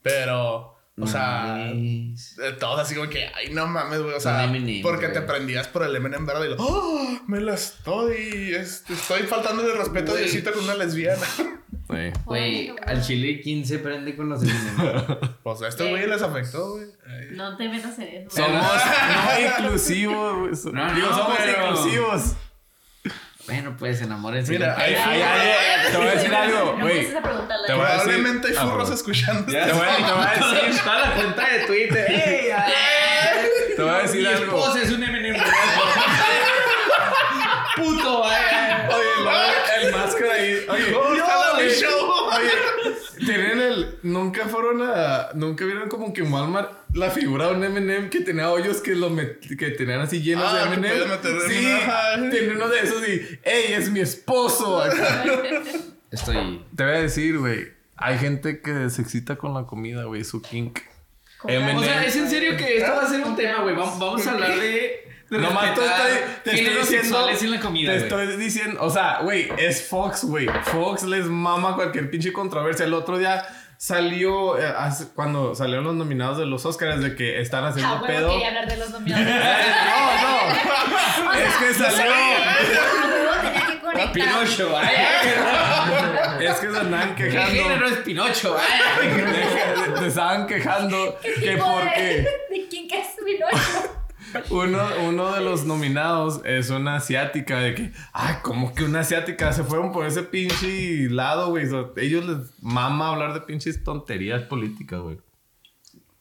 [0.01, 2.37] Pero, o sea, Mames.
[2.59, 4.13] todos así como que, ay, no mames, güey.
[4.15, 4.49] O sea,
[4.81, 5.27] porque te güey.
[5.27, 7.19] prendías por el M&M verde y lo, ¡oh!
[7.27, 10.23] Me la estoy, este, estoy faltando de respeto a Güey.
[10.25, 11.25] Diosito con una lesbiana.
[12.25, 15.17] Güey, al chile, ¿quién se prende con los M&M's?
[15.43, 16.87] Pues a estos güeyes les afectó, güey.
[17.05, 17.27] Ay.
[17.33, 18.37] No te metas en eso.
[18.37, 18.63] Somos
[19.61, 20.73] no inclusivos, güey.
[20.73, 22.21] No, Digo, somos pero- inclusivos.
[23.47, 24.51] Bueno, pues enamórense.
[24.53, 27.05] Mira, hay- Ay, ay, ay, te voy a decir algo, No güey.
[27.07, 29.45] Te voy a decir- Probablemente hay furros escuchando.
[29.51, 30.29] Te voy a, te voy a
[30.65, 32.07] decir, Toda la cuenta de Twitter.
[33.75, 34.57] Te voy a decir Mi algo.
[34.57, 35.45] esposa es un rojo.
[37.75, 38.43] Puto, ay,
[39.23, 39.39] luego
[39.81, 40.65] el máscara ahí.
[40.69, 42.09] Oye, oye, show.
[42.31, 43.99] oye, tienen el.
[44.03, 45.29] Nunca fueron a.
[45.33, 48.95] Nunca vieron como que en Walmart la figura de un MM que tenía hoyos que
[48.95, 50.87] lo met- que tenían así llenos Ah, de MM.
[51.47, 53.39] Sí, tiene uno de esos y.
[53.43, 54.81] ¡Ey, es mi esposo!
[54.81, 55.23] acá.
[56.11, 56.63] Estoy.
[56.75, 57.73] Te voy a decir, güey.
[57.97, 60.23] Hay gente que se excita con la comida, güey.
[60.23, 60.79] Su kink.
[61.47, 61.79] M&M.
[61.79, 63.75] O sea, es en serio que esto va a ser un tema, güey.
[63.75, 65.05] Vamos, vamos a hablar de.
[65.29, 67.29] De Nomás te estoy, diciendo.
[67.29, 67.91] en la comida.
[67.91, 68.79] Te estoy diciendo.
[68.83, 70.47] O sea, güey, es Fox, güey.
[70.65, 72.85] Fox les mama cualquier pinche controversia.
[72.85, 73.43] El otro día
[73.77, 74.57] salió.
[74.59, 78.15] eh, hace- cuando salieron los nominados de los Oscars de que están haciendo Ah, bueno,
[78.15, 78.29] pedo.
[78.31, 79.25] quería hablar de los nominados.
[79.85, 81.33] No, no.
[81.39, 82.13] es que salió.
[83.81, 84.11] Conectar.
[84.13, 86.45] Pinocho, ay, ay.
[86.45, 87.85] Es que se andaban ¿Qué género quejando.
[87.87, 88.57] es Pinocho?
[88.57, 89.99] Ay, ay.
[89.99, 92.01] Se estaban quejando ¿Qué que porque.
[92.01, 93.94] de, de quién que es Pinocho?
[94.49, 99.51] Uno, uno de los nominados es una asiática de que, ay, como que una asiática
[99.53, 101.67] se fueron por ese pinche lado, güey.
[101.67, 105.17] So, ellos les mama hablar de pinches tonterías políticas, güey.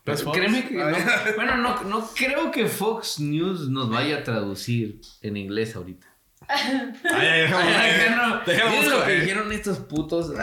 [0.05, 0.37] Pues, Fox.
[0.37, 0.85] Créeme que no.
[0.87, 1.03] Ay.
[1.37, 6.07] Bueno, no, no creo que Fox News nos vaya a traducir en inglés ahorita.
[6.47, 8.41] Ay, ay, déjame, Ay, no.
[8.45, 10.29] déjame lo que dijeron estos putos.
[10.29, 10.39] Les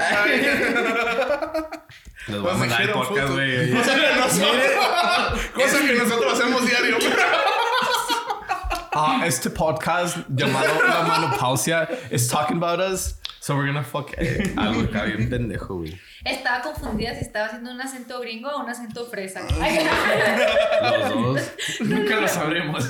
[2.39, 3.71] voy a Nos mandar el dijeron podcast, güey.
[3.71, 6.97] Cosa que nosotros, cosa que nosotros hacemos diario.
[8.93, 13.15] Ah, este podcast llamado La Manopausia is talking about us.
[13.39, 15.97] So we're gonna fuck eh, algo acá bien pendejo, güey.
[16.25, 19.41] Estaba confundida si estaba haciendo un acento gringo o un acento fresa.
[20.99, 21.51] Los dos.
[21.80, 22.88] Nunca lo sabremos.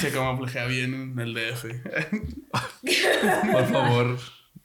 [0.00, 1.64] Se camuflajea bien en el DF.
[3.52, 4.18] Por favor.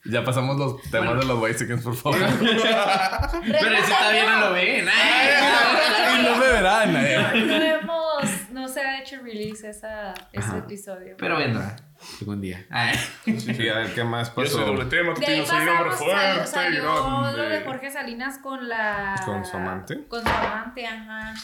[0.06, 2.18] Ya pasamos los temas de los white chickens, por favor.
[2.18, 4.88] Pero ese todavía no lo ven.
[4.88, 6.18] Ay.
[6.18, 6.96] y no me verán.
[6.96, 7.18] eh.
[7.46, 10.58] no hemos, no se ha hecho release esa, ese Ajá.
[10.58, 11.16] episodio.
[11.18, 11.76] Pero vendrá
[12.20, 12.64] algún día.
[12.70, 12.94] Ay.
[13.38, 14.56] Sí, a ver qué más Yo pasó.
[14.58, 16.46] soy doble tema, un pasamos, fuerte.
[16.46, 17.60] salió lo de.
[17.60, 19.20] Jorge Salinas con la...
[19.24, 20.06] ¿Con su amante?
[20.08, 21.34] Con su amante, ajá.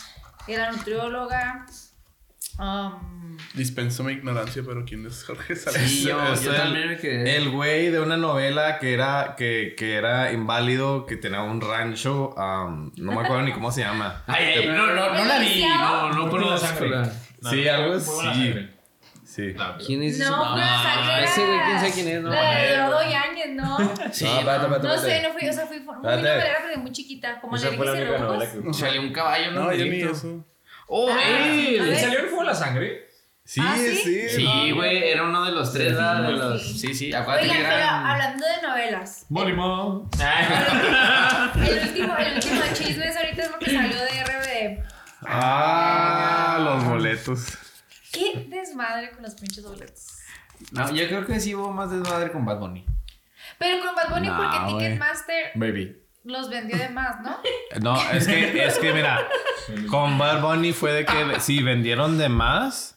[0.47, 1.67] Y la nutrióloga.
[2.59, 6.01] Um, Dispenso mi ignorancia, pero ¿quién es Jorge Sí, Salinas?
[6.03, 7.37] yo, Es yo el- también me quedé.
[7.37, 12.31] El güey de una novela que era, que, que era inválido, que tenía un rancho,
[12.35, 14.23] um, no me acuerdo ni cómo se llama.
[14.27, 15.67] Ay, ay, no, no, no la vi.
[15.67, 16.87] No, no Por la conozco
[17.41, 18.11] la- Sí, algo así.
[18.23, 18.77] sangre.
[19.25, 19.55] Sí.
[19.85, 20.31] ¿Quién es ese?
[20.31, 21.25] no, fue la sangre.
[21.25, 22.31] ese güey, quién sabe quién es, no.
[22.31, 23.79] La de Rodo Yáñez, ¿no?
[24.13, 26.35] Sí, No, espérate, espérate, No sé, no fui, o sea, fui muy novelera
[26.67, 28.73] desde muy chiquita, como le la novela que.
[28.75, 29.65] Salió un caballo, ¿no?
[29.65, 30.45] No, yo ni eso.
[30.89, 31.81] Oh, Ah, él.
[31.81, 31.97] a ver.
[31.97, 33.07] ¿Salió el fuego de la sangre?
[33.45, 33.95] Sí, ¿Ah, sí?
[33.97, 34.29] sí.
[34.29, 36.23] Sí, güey, era uno de los tres, ¿verdad?
[36.23, 36.81] De los...
[36.81, 38.07] Sí, sí, acuérdate Oigan, que pero eran...
[38.07, 40.11] hablando de novelas, Molimo.
[41.65, 44.85] el último, el último chisme es ahorita es lo que salió de RBD.
[45.29, 47.47] Ah, los boletos.
[48.13, 50.07] Qué desmadre con los pinches boletos.
[50.73, 52.85] No, yo creo que sí hubo más desmadre con Bad Bunny.
[53.59, 54.59] Pero con Bad Bunny No, porque.
[54.85, 56.03] Ticketmaster Baby.
[56.25, 57.39] los vendió de más, ¿no?
[57.81, 59.29] No, es que, es que mira,
[59.91, 62.96] con Bad Bunny fue de que sí, vendieron de más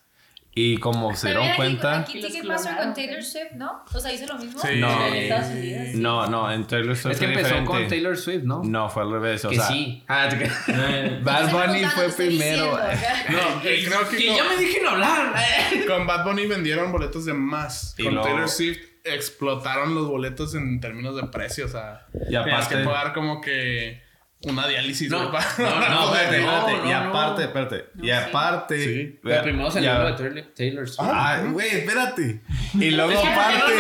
[0.55, 1.99] y como se dieron cuenta.
[1.99, 3.83] Aquí, con Taylor Swift, ¿no?
[3.93, 4.59] O sea, hizo lo mismo.
[4.59, 4.79] Sí.
[4.79, 5.05] No.
[5.07, 5.95] En Estados Unidos.
[5.95, 7.71] No, no, en Taylor Swift Es que empezó diferente.
[7.71, 8.63] con Taylor Swift, ¿no?
[8.63, 9.45] No, fue al revés.
[9.45, 10.03] O que sea, sí.
[10.07, 10.27] Ah.
[11.23, 12.77] Bad Bunny fue primero.
[13.29, 15.33] No, eh, creo que Que con, yo me dije no hablar.
[15.88, 17.93] con Bad Bunny vendieron boletos de más.
[17.97, 21.65] Y con luego- Taylor Swift explotaron los boletos en términos de precio.
[21.65, 24.01] O sea, Y tenías que aparte, pagar como que
[24.43, 26.78] una diálisis, No, no, No, No, espérate, espérate.
[26.78, 27.86] no, y aparte, espérate.
[28.02, 28.84] y aparte.
[28.84, 29.19] Sí.
[29.21, 31.10] Pero primero salió lo de Taylor, Taylor Swift.
[31.13, 32.41] Ay, güey, espérate.
[32.75, 33.73] Y luego Es que aparte.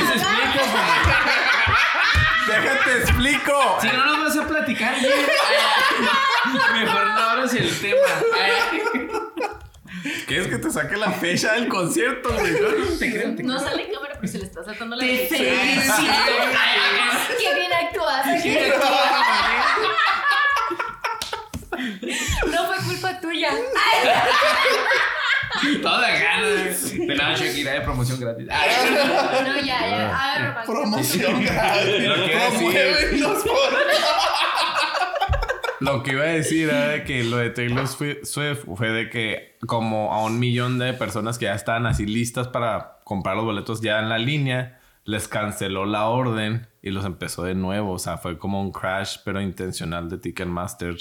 [2.47, 3.77] Déjate explico.
[3.81, 5.11] Si no nos vas a platicar, güey.
[5.13, 8.07] Ay, Mejor no abras el tema.
[8.33, 8.81] Ay,
[10.27, 12.53] ¿Quieres que te saque la fecha del concierto, güey?
[12.99, 15.35] Te creo, te No sale en cámara, pero se le está saltando la Te leche.
[15.37, 16.13] felicito.
[17.37, 18.25] Qué bien actúas.
[22.51, 23.51] No fue culpa tuya.
[25.81, 28.47] Toda ganas de nada, Shakira de promoción gratis.
[28.51, 28.69] Ay,
[29.45, 30.15] No, ya, ya.
[30.15, 30.65] A ver.
[30.65, 32.07] Promoción gratis.
[32.07, 33.79] Lo que iba a decir- Promuévenos por-
[35.81, 39.09] Lo que iba a decir era de que lo de Taylor Swi- Swift fue de
[39.09, 43.45] que como a un millón de personas que ya estaban así listas para comprar los
[43.45, 47.93] boletos ya en la línea, les canceló la orden y los empezó de nuevo.
[47.93, 50.97] O sea, fue como un crash, pero intencional de Ticketmaster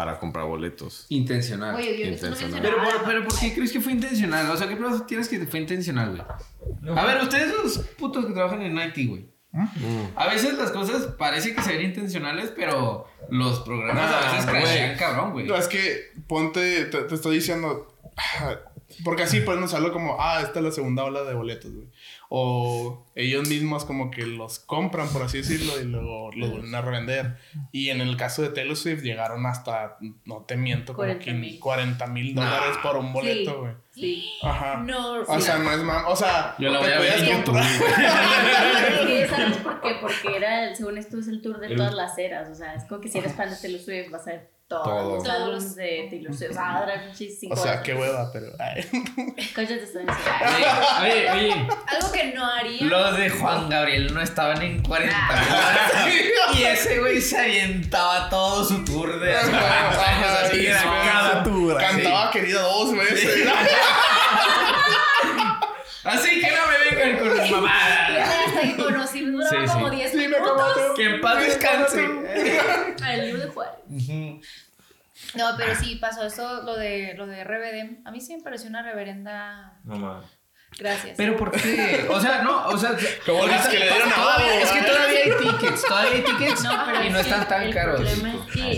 [0.00, 1.04] para comprar boletos.
[1.10, 1.74] Intencional.
[1.74, 2.62] Oye, yo esto no Intencional.
[2.62, 4.50] Pero, pero, pero, ¿por qué crees que fue intencional?
[4.50, 6.96] O sea, ¿qué pruebas tienes que fue intencional, güey?
[6.98, 9.26] A ver, ustedes los putos que trabajan en IT, güey.
[10.16, 14.96] A veces las cosas parece que se ven intencionales, pero los programas a veces crashean
[14.96, 15.46] cabrón, güey.
[15.46, 17.94] No, es que ponte, te, te estoy diciendo.
[18.16, 18.54] ah,
[19.04, 21.88] Porque así podemos usarlo como, ah, esta es la segunda ola de boletos, güey.
[22.32, 26.80] O ellos mismos como que los compran, por así decirlo, y luego los vuelven a
[26.80, 27.38] revender.
[27.72, 31.58] Y en el caso de Taylor Swift llegaron hasta, no te miento, como 40,000.
[31.58, 33.72] 40 mil dólares por un boleto, güey.
[33.92, 34.24] Sí.
[34.42, 34.76] Ajá.
[34.86, 35.42] No, O sí.
[35.42, 36.04] sea, no es más.
[36.06, 37.50] O sea, Yo la voy a ver en que,
[39.28, 39.96] ¿Sabes por qué?
[40.00, 42.48] Porque era, según esto, es el tour de todas las eras.
[42.48, 44.84] O sea, es como que si eres fan de Taylor Swift, vas a ver todos
[44.84, 45.16] Todo.
[45.16, 46.56] los álbumes de Taylor Swift.
[46.56, 47.52] Va a durar muchísimo.
[47.58, 48.46] O sea, qué hueva, pero.
[48.60, 48.88] ay.
[49.52, 50.86] Cállate, estoy diciendo.
[51.02, 51.52] Oye, oye, oye,
[51.88, 52.82] Algo que no haría.
[52.86, 55.16] los de Juan Gabriel no estaban en 40
[56.54, 60.66] Y ese güey se avientaba todo su tour de hace 40 años así.
[60.66, 61.76] Cada tour.
[61.76, 63.48] Cantaba querida dos veces.
[66.02, 68.39] Así que no me vengan con mis mamadas.
[69.20, 69.72] Conocí, duraba Sí, sí.
[69.74, 70.76] como 10 Sí, me minutos.
[70.96, 72.04] Que en paz descanse.
[73.04, 73.74] Al libro de Juárez.
[75.34, 78.06] No, pero sí pasó eso, lo de, lo de RBD.
[78.06, 79.78] A mí sí me pareció una reverenda.
[79.84, 80.26] No mames.
[80.78, 81.14] Gracias.
[81.16, 82.06] Pero ¿por qué?
[82.08, 85.30] O sea, no, o sea, Como las que le dieron a es que todavía hay
[85.50, 88.00] tickets, todavía hay tickets No, pero y es no están tan el caros.
[88.00, 88.74] problema es que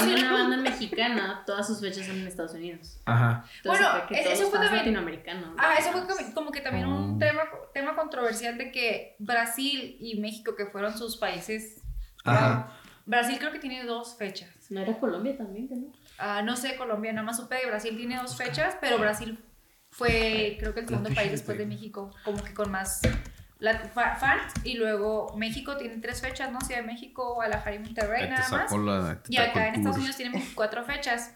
[0.00, 2.98] siendo una banda mexicana, todas sus fechas son en Estados Unidos.
[3.04, 3.44] Ajá.
[3.58, 5.50] Entonces, Bueno, que eso fue también- latinoamericanos.
[5.58, 7.18] Ah, eso fue como, como que también un Oh.
[7.18, 7.42] tema,
[7.74, 11.82] tema controversial de que Brasil y México, que fueron sus países.
[12.24, 12.72] Ajá.
[13.06, 14.50] Brasil creo que tiene dos fechas.
[14.70, 15.92] No era Colombia también, que no.
[16.18, 19.38] Ah, no sé, Colombia, nada más supe de Brasil tiene dos fechas, pero Brasil
[19.98, 23.00] fue, creo que el segundo país después de México, como que con más
[24.20, 24.52] fans.
[24.62, 26.60] Y luego México tiene tres fechas, ¿no?
[26.60, 28.72] Ciudad de México, Guadalajara y Monterrey, Te nada más.
[28.72, 29.96] la- Y acá en Estados.
[29.98, 31.34] Unidos tienen 24 fechas.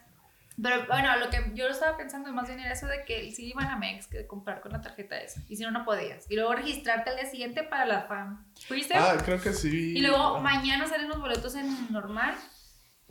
[0.62, 3.66] Pero bueno, lo que yo estaba pensando más bien era eso de que si iban
[3.68, 5.40] a Mex, que comprar con la tarjeta esa.
[5.48, 6.30] Y si no, no podías.
[6.30, 8.46] Y luego registrarte al día siguiente para la fan.
[8.68, 8.94] ¿Fuiste?
[8.94, 9.94] Ah, creo que sí.
[9.96, 12.34] y luego mañana salen los boletos en normal.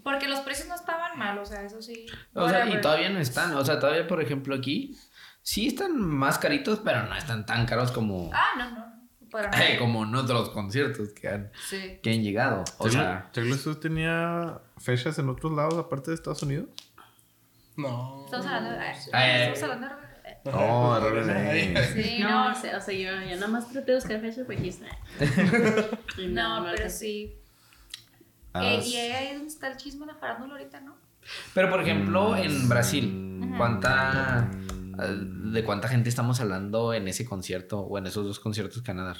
[0.03, 2.07] Porque los precios no estaban mal, o sea, eso sí.
[2.33, 3.53] O sea, y todavía no están.
[3.55, 4.97] O sea, todavía, por ejemplo, aquí
[5.41, 8.91] sí están más caritos, pero no están tan caros como, Ah, no, no.
[9.79, 11.99] Como en otros conciertos que han, Sí.
[12.03, 12.65] que han llegado.
[12.79, 16.67] O sea, ¿Taylor Swift tenía fechas en otros lados aparte de Estados Unidos?
[17.77, 18.25] No.
[18.25, 18.77] Estamos hablando de.
[19.13, 20.01] Ay, Estamos hablando de.
[20.51, 21.75] No, Ay.
[21.93, 22.51] Sí, No, no.
[22.51, 24.85] o sea, o sea, yo, yo nada más traté de buscar fechas porque dije,
[26.17, 27.33] Y No, pero sí.
[28.53, 30.95] Ah, Eh, y ahí es donde está el chisme de la farándula ahorita, ¿no?
[31.53, 33.07] pero por ejemplo, en Brasil,
[33.41, 33.57] Mm.
[33.57, 34.49] ¿cuánta
[34.97, 38.99] de cuánta gente estamos hablando en ese concierto o en esos dos conciertos que van
[38.99, 39.17] a dar?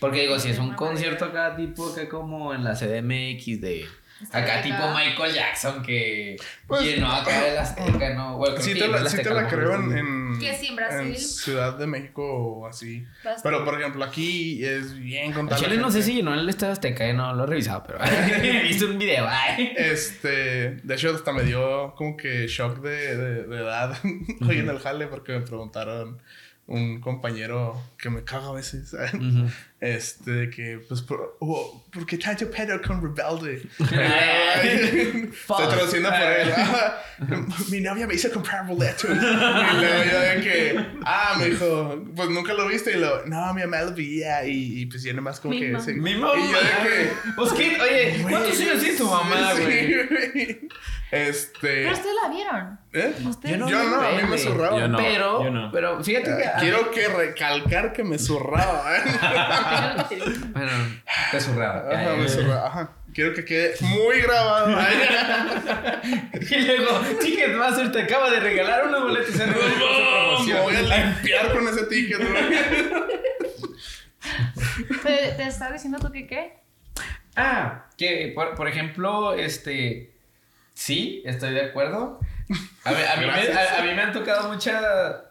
[0.00, 3.86] Porque digo, si es un concierto acá tipo acá como en la CDMX de
[4.22, 4.62] Está acá acá.
[4.62, 8.36] tipo Michael Jackson que Pues, llenó acá el Azteca, ¿no?
[8.38, 9.48] Bueno, Sí que te la, el sí te Azteca, la ¿no?
[9.48, 11.06] creo en, en, Que sí, en Brasil.
[11.14, 13.04] en Ciudad de México o así.
[13.24, 13.40] Bastante.
[13.42, 15.58] Pero, por ejemplo, aquí es bien Al contar.
[15.58, 17.98] Chile no sé si llenó el Estadio Azteca, eh, no lo he revisado, pero
[18.62, 19.26] visto un video.
[19.28, 19.72] ay.
[19.76, 23.96] Este, de hecho, hasta me dio como que shock de, de, de edad
[24.48, 26.18] hoy en el jale porque me preguntaron
[26.66, 28.94] un compañero que me caga a veces.
[29.12, 29.48] Ujú.
[29.84, 33.68] Este, de que, pues, por, oh, ¿por qué tanto pedo con rebelde?
[33.78, 36.52] Estoy traduciendo por él.
[36.56, 37.02] Ah,
[37.70, 39.04] mi novia me hizo comprar boletos.
[39.04, 42.92] Y luego yo de que, ah, me dijo, pues nunca lo viste.
[42.92, 44.46] Y lo, no, mi mamá lo veía.
[44.46, 45.72] Y, y pues yo nomás como Mi que.
[45.72, 45.84] mamá.
[45.84, 45.92] sí.
[45.92, 46.32] Mi mamá.
[46.34, 47.12] Y yo de que.
[47.36, 50.68] Pues qué, oye, ¿cuántos años tiene tu mamá, sí, güey?
[51.10, 51.84] Este.
[51.84, 52.78] Pero ustedes la vieron.
[52.92, 53.14] ¿eh?
[53.28, 53.58] Ustedes.
[53.58, 54.80] Yo no, a mí me zurraba.
[54.80, 55.70] Yo no, pero, yo no.
[55.70, 56.50] pero fíjate que.
[56.60, 58.84] Quiero que recalcar que me zurraba.
[60.52, 60.70] Bueno,
[61.30, 61.90] te zurraba.
[61.90, 62.90] Ajá, me zurra- ajá.
[63.14, 64.76] Quiero que quede muy grabado.
[66.50, 71.66] Y luego, Ticketmaster te acaba de regalar unos boletos en Me voy a limpiar con
[71.68, 72.18] ese ticket.
[75.02, 76.54] ¿Te, te estás diciendo tú que qué?
[77.36, 80.12] Ah, que por, por ejemplo, este.
[80.74, 82.18] Sí, estoy de acuerdo.
[82.84, 84.82] A, mí- a mí, me, a- a mí me han tocado muchas.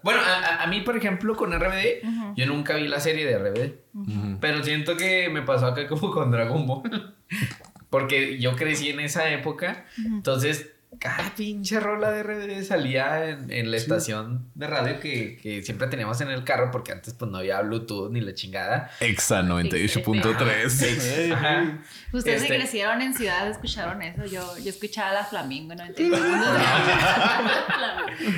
[0.04, 2.02] Bueno, a, a- a mí, por ejemplo, con RBD,
[2.36, 4.40] yo nunca vi la serie de RBD.
[4.42, 7.16] Pero siento que me pasó acá como con Dragon Ball.
[7.90, 9.86] Porque yo crecí en esa época.
[10.04, 15.62] Entonces, cada pinche rola de RBD salía en, en la estación de radio que, que
[15.64, 16.72] siempre teníamos en el carro.
[16.72, 18.90] Porque antes, pues no había Bluetooth ni la chingada.
[19.00, 21.32] Exa 98.3.
[21.34, 21.80] Ajá.
[22.12, 24.26] Ustedes Este- que crecieron en ciudad escucharon eso.
[24.26, 25.84] Yo, yo escuchaba la Flamingo, ¿no?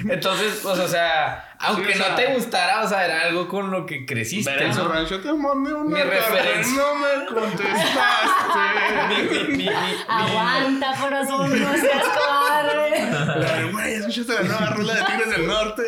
[0.10, 3.48] Entonces, pues, o sea, aunque Sí, o sea, no te gustara, o sea, era algo
[3.48, 4.52] con lo que creciste.
[4.52, 4.90] Ver en su ¿no?
[4.90, 6.74] rancho te mandé una Mi referencia.
[6.76, 7.86] No me contestaste.
[9.10, 9.70] Mi- mi- mi- mi-
[10.08, 13.72] Aguanta, corazón, no seas cobarde.
[13.72, 15.84] Güey, escuchaste la nueva rola de Tigres del Norte.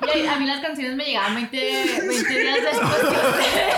[0.00, 3.00] Pues, eh, a mí las canciones me llegaban 20, 20 días después
[3.38, 3.72] que.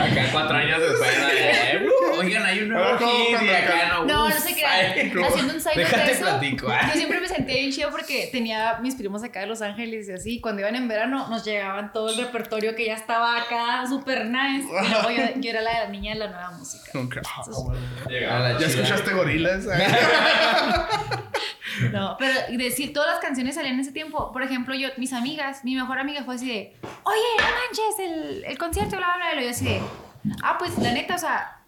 [0.00, 1.10] Acá cuatro años después.
[2.18, 3.74] Oigan, hay un A ver, nuevo ¿cómo hit y cuando acá acá?
[4.06, 4.28] No.
[4.28, 4.64] No, sé qué.
[4.66, 6.20] Haciendo un side Déjate de eso.
[6.22, 6.68] platico.
[6.70, 6.80] ah.
[6.88, 10.12] Yo siempre me sentía bien chido porque tenía mis primos acá de Los Ángeles y
[10.12, 10.40] así.
[10.40, 14.66] Cuando iban en verano, nos llegaban todo el repertorio que ya estaba acá, super nice.
[14.68, 16.90] Y luego yo, yo era la niña de la nueva música.
[16.94, 17.20] Nunca.
[17.20, 18.68] A la ¿Ya chida.
[18.68, 19.64] escuchaste gorilas?
[21.90, 24.30] No, pero decir todas las canciones salían en ese tiempo.
[24.32, 28.44] Por ejemplo, yo, mis amigas, mi mejor amiga fue así de, oye, no manches, el,
[28.44, 29.40] el concierto, bla, bla, bla.
[29.42, 29.80] Y yo así de,
[30.42, 31.61] ah, pues la neta, o sea,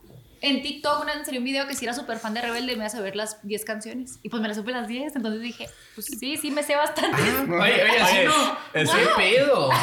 [0.48, 2.78] en TikTok una vez salió un video que si era súper fan de Rebelde me
[2.78, 4.18] iba a saber las 10 canciones.
[4.22, 5.16] Y pues me las supe las 10.
[5.16, 7.20] Entonces dije, pues sí, sí, me sé bastante.
[7.22, 8.58] Oye, oye, así no.
[8.74, 9.68] ese- ¿Qué pedo?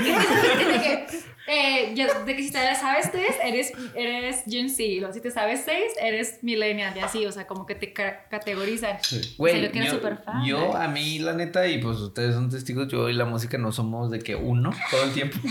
[0.00, 1.06] de que,
[1.46, 1.94] eh,
[2.26, 5.12] de que si te sabes 3, eres, eres Gen Z.
[5.12, 6.94] Si te sabes 6, eres Millennial.
[6.96, 8.96] Y así, o sea, como que te ca- categorizan.
[9.36, 10.44] Güey, yo que era yo, súper fan.
[10.44, 13.72] yo, a mí, la neta, y pues ustedes son testigos, yo y la música no
[13.72, 15.36] somos de que uno todo el tiempo.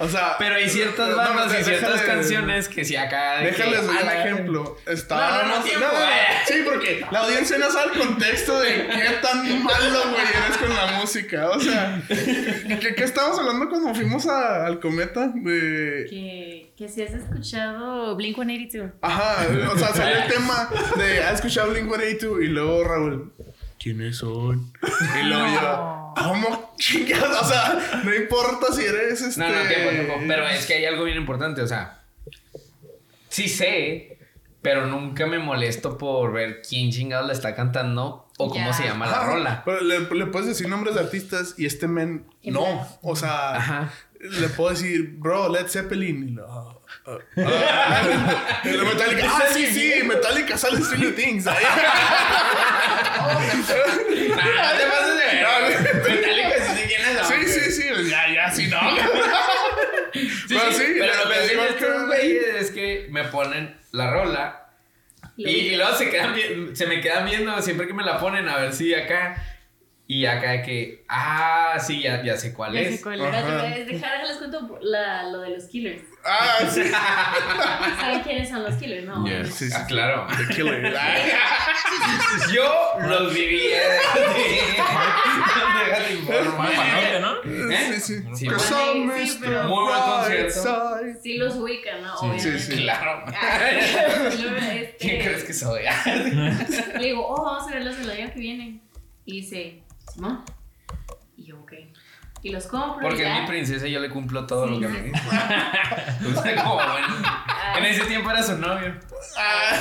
[0.00, 3.38] O sea, Pero hay ciertas no, bandas y déjale- ciertas canciones que sí acá.
[3.40, 4.76] Déjales un ejemplo.
[4.86, 5.16] Está...
[5.42, 6.06] No, no, no, tiempo, güey.
[6.46, 10.74] Sí, porque la audiencia no sabe el contexto de qué tan malo, güey, eres con
[10.74, 11.50] la música.
[11.50, 16.06] O sea, ¿qué, qué estábamos hablando cuando fuimos a- al De...
[16.08, 18.92] Que, que si has escuchado Blink 182.
[19.00, 22.44] Ajá, o sea, salió el tema de ¿has escuchado Blink-182?
[22.44, 23.32] Y luego Raúl,
[23.78, 24.72] ¿quiénes son?
[25.20, 27.42] Y luego yo, ¿cómo chingados?
[27.42, 29.40] O sea, no importa si eres este...
[29.40, 30.14] No, no, tiempo, tiempo.
[30.26, 32.02] Pero es que hay algo bien importante, o sea.
[33.28, 34.18] Sí sé,
[34.62, 39.06] pero nunca me molesto por ver quién chingados la está cantando o cómo se llama
[39.06, 39.62] la rola.
[39.64, 42.86] Pero le, le puedes decir nombres de artistas y este men no.
[43.02, 43.92] O sea, Ajá.
[44.20, 46.28] Le puedo decir, bro, Led Zeppelin.
[46.28, 48.60] Y lo, ah, ah, ah.
[48.64, 49.26] Y lo Metallica.
[49.28, 51.46] Ah, sí, sí, Metallica sale Stranger Things.
[51.46, 51.64] ahí.
[51.66, 55.46] Ah, no te pases de ver.
[56.04, 57.26] Metallica, sí sé quién es.
[57.26, 58.10] Sí, sí, sí.
[58.10, 58.78] Ya, ya, sí, no.
[60.12, 64.66] Sí, Pero sí, sí, pero lo que digo güeyes es que me ponen la rola
[65.36, 66.34] y, y luego se, quedan
[66.74, 69.42] se me quedan viendo siempre que me la ponen a ver si acá
[70.12, 72.96] y acá de que, ah, sí, ya, ya sé cuál Ya es.
[72.96, 76.02] sé cuál dejar, déjales cuento la, lo de los killers.
[76.24, 76.82] Ah, sí.
[78.00, 79.06] ¿Saben quiénes son los killers?
[79.06, 79.24] No.
[79.24, 79.54] Yes.
[79.54, 79.72] Sí, sí.
[79.76, 80.26] Ah, claro.
[80.36, 80.92] The Killer.
[80.98, 81.14] Ah,
[82.52, 82.74] Yo
[83.06, 83.60] los viví.
[87.20, 87.34] ¿no?
[87.44, 87.92] ¿Eh?
[87.94, 88.24] Sí, sí.
[88.34, 88.48] Sí,
[89.26, 90.96] Sí, pero- Muy buen concierto.
[91.22, 92.18] Sí los ubican, ¿no?
[92.18, 92.58] Sí, Obviamente.
[92.58, 92.76] sí.
[92.82, 93.24] Claro.
[94.32, 95.82] Y luego, este, ¿Quién crees que soy?
[96.98, 98.80] Le digo, oh, vamos a verlos el año que viene.
[99.24, 100.44] Y dice, Simón.
[101.36, 101.72] Y yo, ok.
[102.42, 103.06] Y los compro.
[103.06, 104.74] Porque es mi princesa y yo le cumplo todo Sí.
[104.74, 105.20] lo que me dice.
[106.42, 107.06] Sea, como bueno.
[107.76, 108.94] En ese tiempo era su novio.
[109.36, 109.72] Ah,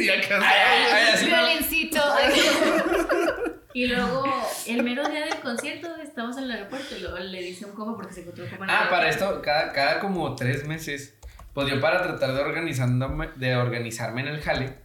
[0.00, 0.42] ya casado.
[0.44, 1.36] Ay, ay, ay, no.
[1.36, 2.00] Violincito.
[3.76, 4.24] Y luego,
[4.66, 7.94] el mero día del concierto, estamos en el aeropuerto y luego le dice un compa
[7.94, 11.14] porque se encontró un en el Ah, para esto, cada, cada como tres meses,
[11.52, 14.78] pues yo para tratar de, organizándome, de organizarme en el jale,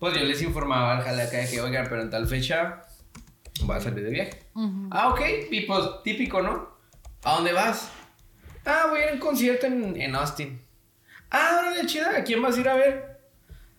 [0.00, 2.82] pues yo les informaba al jale acá de que, oigan, pero en tal fecha
[3.60, 4.42] voy a salir de viaje.
[4.90, 6.70] Ah, ok, y pues típico, ¿no?
[7.24, 7.90] ¿A dónde vas?
[8.64, 10.60] Ah, voy a ir a un concierto en, en Austin.
[11.30, 13.12] Ah, órale, chida, ¿a quién vas a ir a ver?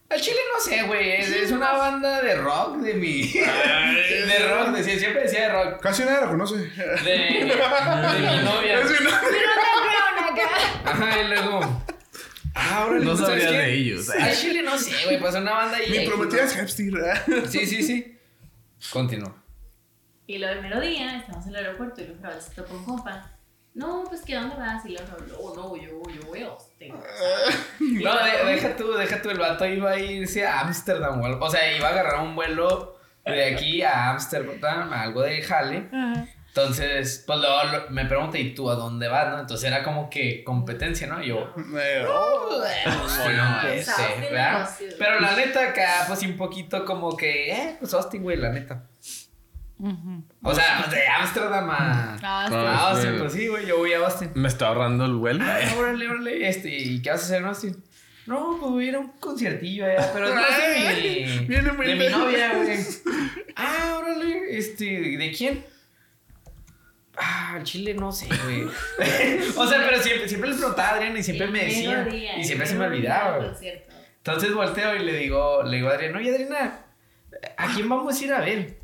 [0.09, 3.23] Al chile no sé, güey, es, es una banda de rock de mi...
[3.31, 5.81] de rock, decía, siempre decía de rock.
[5.81, 6.55] Casi nadie la conoce.
[6.57, 6.67] De,
[7.03, 8.79] de mi novia.
[8.81, 9.37] Es mi nombre.
[10.85, 11.83] Ajá, y luego.
[12.55, 13.65] Ah, órale, No ¿sabes sabía qué?
[13.65, 14.09] de ellos.
[14.09, 15.89] Al chile no sé, güey, pasó una banda y.
[15.89, 17.23] Mi prometida es Hepstein, ¿verdad?
[17.49, 18.17] Sí, sí, sí.
[18.91, 19.35] Continúa.
[20.27, 23.29] Y luego el mero día, estamos en el aeropuerto y luego se tocó un compa.
[23.75, 26.93] no, pues que dónde vas y luego, no, no, yo, yo voy a Austin.
[27.79, 31.45] No, de- deja tú, deja tú, el vato iba a irse a Ámsterdam o algo.
[31.45, 35.89] O sea, iba a agarrar un vuelo de aquí a Ámsterdam, algo de jale.
[36.49, 39.27] Entonces, pues luego lo- me pregunta, ¿y tú a dónde vas?
[39.29, 39.39] ¿no?
[39.39, 41.21] Entonces era como que competencia, ¿no?
[41.23, 41.51] Y yo,
[42.07, 42.63] oh,
[43.65, 43.91] este.
[44.99, 48.49] Pero la neta acá, pues sí, un poquito como que, eh, pues Austin, güey, la
[48.49, 48.83] neta.
[50.43, 53.97] O sea, pues, de Ámsterdam a, Ah, a Austin, pues sí, güey, yo voy a
[53.99, 54.31] Austin.
[54.35, 55.43] Me está ahorrando el vuelo.
[55.45, 57.83] Ay, órale, órale, este, ¿y qué vas a hacer en Austin?
[58.25, 61.65] No, pues voy a ir a un conciertillo allá, pero es más de mi, Bien
[61.65, 62.79] de mi novia, güey.
[63.55, 64.85] Ah, órale, este,
[65.17, 65.65] ¿de quién?
[67.17, 68.63] Ah, el chile no sé, güey.
[69.57, 72.03] o sea, pero siempre, siempre les preguntaba a Adriana y siempre El me decía.
[72.05, 73.53] día, y siempre se me olvidaba.
[74.17, 76.79] Entonces volteo y le digo, le digo a Adriana, oye Adriana,
[77.57, 78.79] ¿a quién vamos a ir a ver?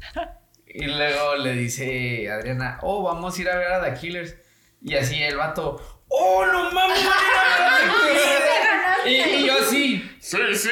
[0.69, 4.35] Y luego le dice Adriana, oh, vamos a ir a ver a The Killers.
[4.83, 9.27] Y así el vato, oh, no mames, van a ir a ver a The Killers.
[9.27, 10.69] y, y yo así, Sí, sí.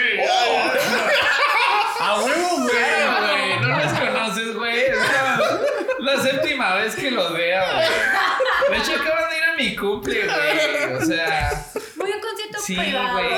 [1.99, 4.79] ¡A huevo, güey, no los conoces, güey.
[4.81, 5.59] Es la,
[5.99, 7.87] la séptima vez que los veo, güey.
[8.69, 10.93] De hecho, acaban de ir a mi cumple, güey.
[10.93, 13.13] O sea, Voy a un concierto sí, privado.
[13.13, 13.29] güey.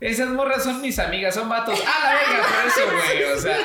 [0.00, 1.80] Esas morras son mis amigas, son vatos.
[1.86, 3.24] Ah, la verga, por eso, güey.
[3.24, 3.56] O sea,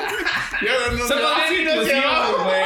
[0.62, 2.64] Ya no somos no, bien inclusivos, güey.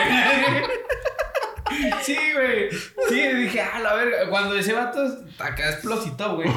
[2.02, 2.70] Sí, güey.
[3.08, 4.28] Sí, dije, ah, la verga.
[4.30, 5.00] Cuando ese vato
[5.38, 6.48] acá explositó, güey.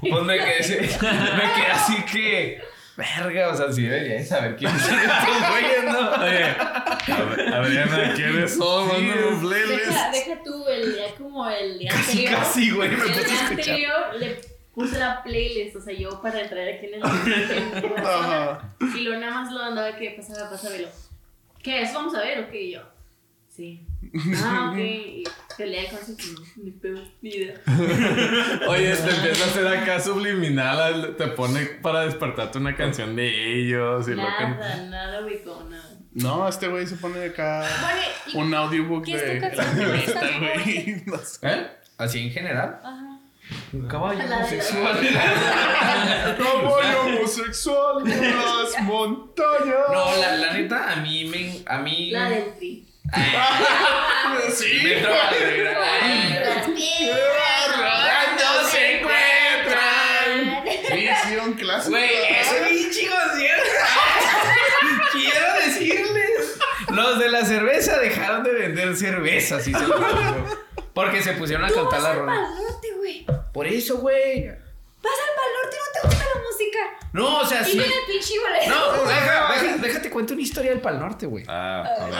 [0.00, 2.60] Pues me quedé, me quedé así que.
[2.96, 6.10] Verga, o sea, sí debería saber quiénes son estos güeyes, ¿no?
[6.10, 8.90] Oye, Adriana, ¿quiénes son?
[8.90, 9.86] Sí, es- playlists.
[9.86, 12.40] Deja, deja tú el día como el día Casi, anterior.
[12.40, 13.50] casi, güey, me el puse a día escuchar.
[13.52, 14.40] anterior le
[14.78, 17.02] puse la playlist, o sea, yo para entrar aquí en, el,
[18.90, 18.96] en.
[18.96, 20.88] Y luego nada más lo andaba que pasaba, pasaba y lo.
[21.62, 21.92] ¿Qué es?
[21.92, 22.62] ¿Vamos a ver o qué?
[22.62, 22.80] Y yo.
[23.48, 23.84] Sí.
[24.44, 24.78] Ah, ok.
[24.78, 25.24] Y
[25.56, 26.16] peleé con su
[26.62, 27.54] ni pedo, ni idea.
[28.68, 33.58] Oye, te empieza a hacer acá subliminal, al- te pone para despertarte una canción de
[33.60, 34.44] ellos y lo que...
[34.44, 35.84] Nada, nada ubicó, nada.
[36.12, 39.56] No, este güey se pone acá Vale, ¿y un audiobook ¿Qué es de tu El
[39.56, 41.02] canción güey.
[41.06, 41.38] No sé.
[41.48, 41.66] ¿Eh?
[41.98, 42.78] Así en general.
[42.82, 43.07] Ajá.
[43.72, 44.98] Un caballo homosexual.
[46.38, 49.74] Caballo homosexual por las montañas.
[49.90, 51.62] No, la, la neta, a mí me.
[51.66, 52.10] A mí.
[52.10, 52.84] La del tri.
[54.54, 54.80] Sí.
[54.82, 55.08] Me no
[58.68, 60.64] se encuentran.
[60.94, 61.90] Visión clásica.
[61.90, 63.18] Güey, eso es bien chingón,
[65.12, 66.58] Quiero decirles.
[66.90, 69.96] Los de la cerveza dejaron de vender cerveza, si se lo.
[70.92, 72.46] Porque se pusieron a cantar la rola.
[73.58, 73.70] Güey.
[73.70, 74.46] Por eso, güey.
[75.00, 76.78] Vas al Pal Norte y no te gusta la música.
[77.12, 77.78] No, o sea, Y sí.
[77.78, 78.68] viene el pinche boleto.
[78.70, 81.44] No, deja, deja- déjate cuento una historia del Pal Norte, güey.
[81.48, 82.14] Ah, a ver.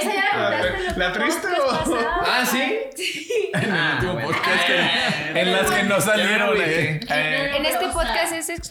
[0.00, 1.98] Esa ya la contaste en ¿La triste o- pasado.
[2.26, 2.78] Ah, ¿sí?
[2.96, 3.50] Sí.
[3.54, 4.68] En el Ah, último podcast
[5.34, 7.00] en las que no salieron, eh.
[7.08, 8.68] Eh, En este podcast es, es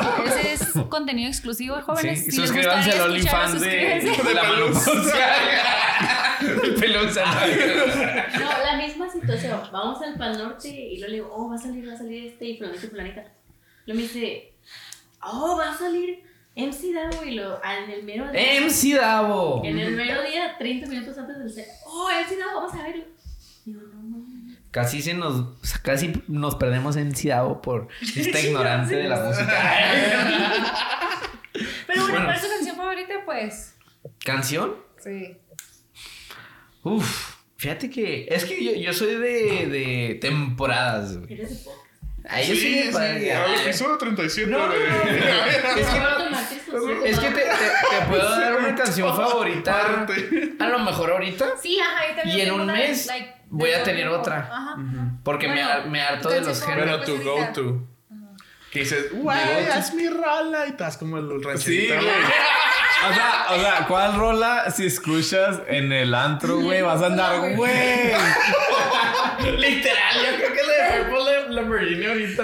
[0.89, 2.25] contenido exclusivo de jóvenes.
[2.25, 3.67] Sí, suscríbanse al OnlyFans de,
[4.23, 5.35] de la Manuponcia.
[6.81, 6.93] El.
[6.93, 8.68] No, la
[9.33, 9.71] misma situación.
[9.71, 12.27] Vamos al Pal Norte y luego le digo, oh, va a salir, va a salir
[12.27, 13.23] este y fulanito y fulanita.
[13.85, 14.53] Luego me dice,
[15.23, 16.23] oh, va a salir
[16.55, 18.61] MC Davo y lo, en el mero día.
[18.61, 19.61] MC Davo.
[19.63, 23.03] En el mero día, 30 minutos antes del set, oh, MC Davo, vamos a verlo.
[23.65, 24.57] Digo, no mames.
[24.71, 29.51] Casi se nos, casi nos perdemos en Davo por esta ignorante de la música.
[31.87, 32.25] Pero bueno, Bueno.
[32.25, 33.13] ¿cuál es tu canción favorita?
[33.25, 33.75] Pues.
[34.23, 34.75] ¿Canción?
[35.03, 35.37] Sí.
[36.83, 41.33] Uf, fíjate que es que yo, yo soy de, de temporadas, güey.
[41.33, 41.89] Eres de podcast.
[42.47, 42.89] Soy Sí, sí.
[42.91, 43.33] padre.
[43.33, 44.79] Al episodio 37 No, no, de.
[44.79, 44.85] no,
[45.75, 49.81] Es que no, es que te, te- te puedo dar una canción favorita.
[49.81, 50.53] Parte.
[50.59, 51.45] A lo mejor ahorita.
[51.61, 54.47] Sí, ajá, yo también Y en un mes like, voy a tener otra.
[54.51, 54.75] Ajá.
[55.23, 57.01] Porque me, Bueno, har- me harto de los géneros.
[57.03, 57.87] Pero tu Pues go to.
[58.71, 61.95] Que dices, güey, haz mi rola y estás como el Sí, rancherito.
[61.95, 62.07] güey.
[63.07, 66.81] O sea, o sea, ¿cuál rola si escuchas en el antro, güey?
[66.81, 68.11] Vas a andar, güey.
[69.57, 72.43] Literal, yo creo que la de Purple Lamborghini ahorita.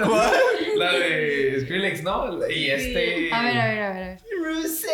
[0.76, 2.48] La de Skrillex, ¿no?
[2.48, 3.30] Y este.
[3.32, 4.18] A ver, a ver, a ver, a ver.
[4.42, 4.88] Rosé.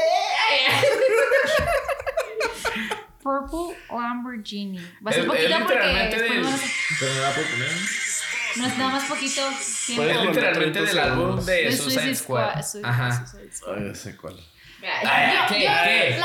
[3.23, 4.79] Purple Lamborghini.
[5.07, 6.59] Va a ser poquito porque del- a-
[6.99, 7.71] Pero me puedo poner.
[8.57, 9.43] no es nada más poquito
[9.87, 10.03] tiempo.
[10.05, 12.61] Es literalmente del álbum de De Suicide Squad.
[12.83, 13.25] Ajá.
[13.77, 14.37] Ay, ya sé cuál.
[15.05, 15.63] Ay,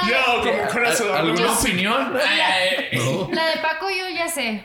[0.09, 1.13] Yo- con, con eso.
[1.13, 2.17] ¿Alguna yo- opinión?
[2.27, 2.99] Ay, ay.
[3.31, 4.63] La de Paco yo ya sé.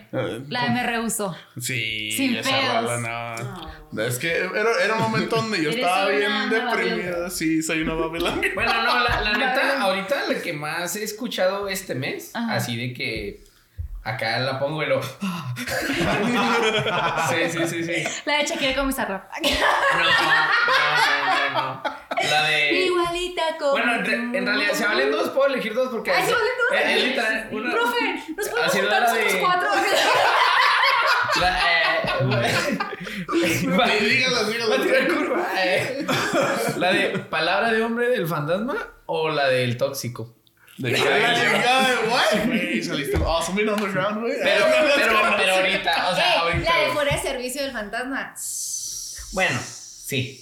[0.48, 1.36] La de me rehusó.
[1.60, 3.00] Sí, Sin esa pedos.
[3.00, 3.72] no.
[4.02, 7.28] Es que era, era un momento donde yo estaba bien deprimido.
[7.28, 8.40] Sí, soy una Babilón.
[8.54, 12.54] Bueno, no, la, la neta, ahorita la que más he escuchado este mes, Ajá.
[12.54, 13.40] así de que
[14.04, 15.00] Acá la pongo y lo.
[15.02, 15.08] sí,
[17.50, 18.04] sí, sí, sí.
[18.24, 19.30] La de Shakira con Bizarrap.
[19.40, 20.04] No, no,
[21.52, 22.01] no, no, no.
[22.30, 22.72] La de.
[22.72, 23.72] Igualita como.
[23.72, 26.10] Bueno, en, re- en realidad, si valen dos, puedo elegir dos porque.
[26.10, 26.78] Ay, ¿se valen dos?
[26.78, 27.48] Eh, Es, literal.
[27.52, 29.68] Una, Profe, ¿nos podemos juntar la nosotros de- cuatro?
[31.40, 32.02] La, eh,
[33.66, 34.70] va- dígalas, dígalas.
[34.70, 35.46] va a tirar curva.
[35.64, 36.06] eh.
[36.76, 40.34] La de palabra de hombre del fantasma o la del tóxico.
[40.78, 40.90] De?
[42.48, 44.34] Güey, saliste awesome in underground, güey.
[44.42, 44.64] Pero,
[44.96, 46.70] pero, pero ahorita, o sea, Eh, ahorita.
[46.74, 48.34] la de fuera de servicio del fantasma.
[49.32, 49.58] Bueno,
[50.12, 50.38] sí.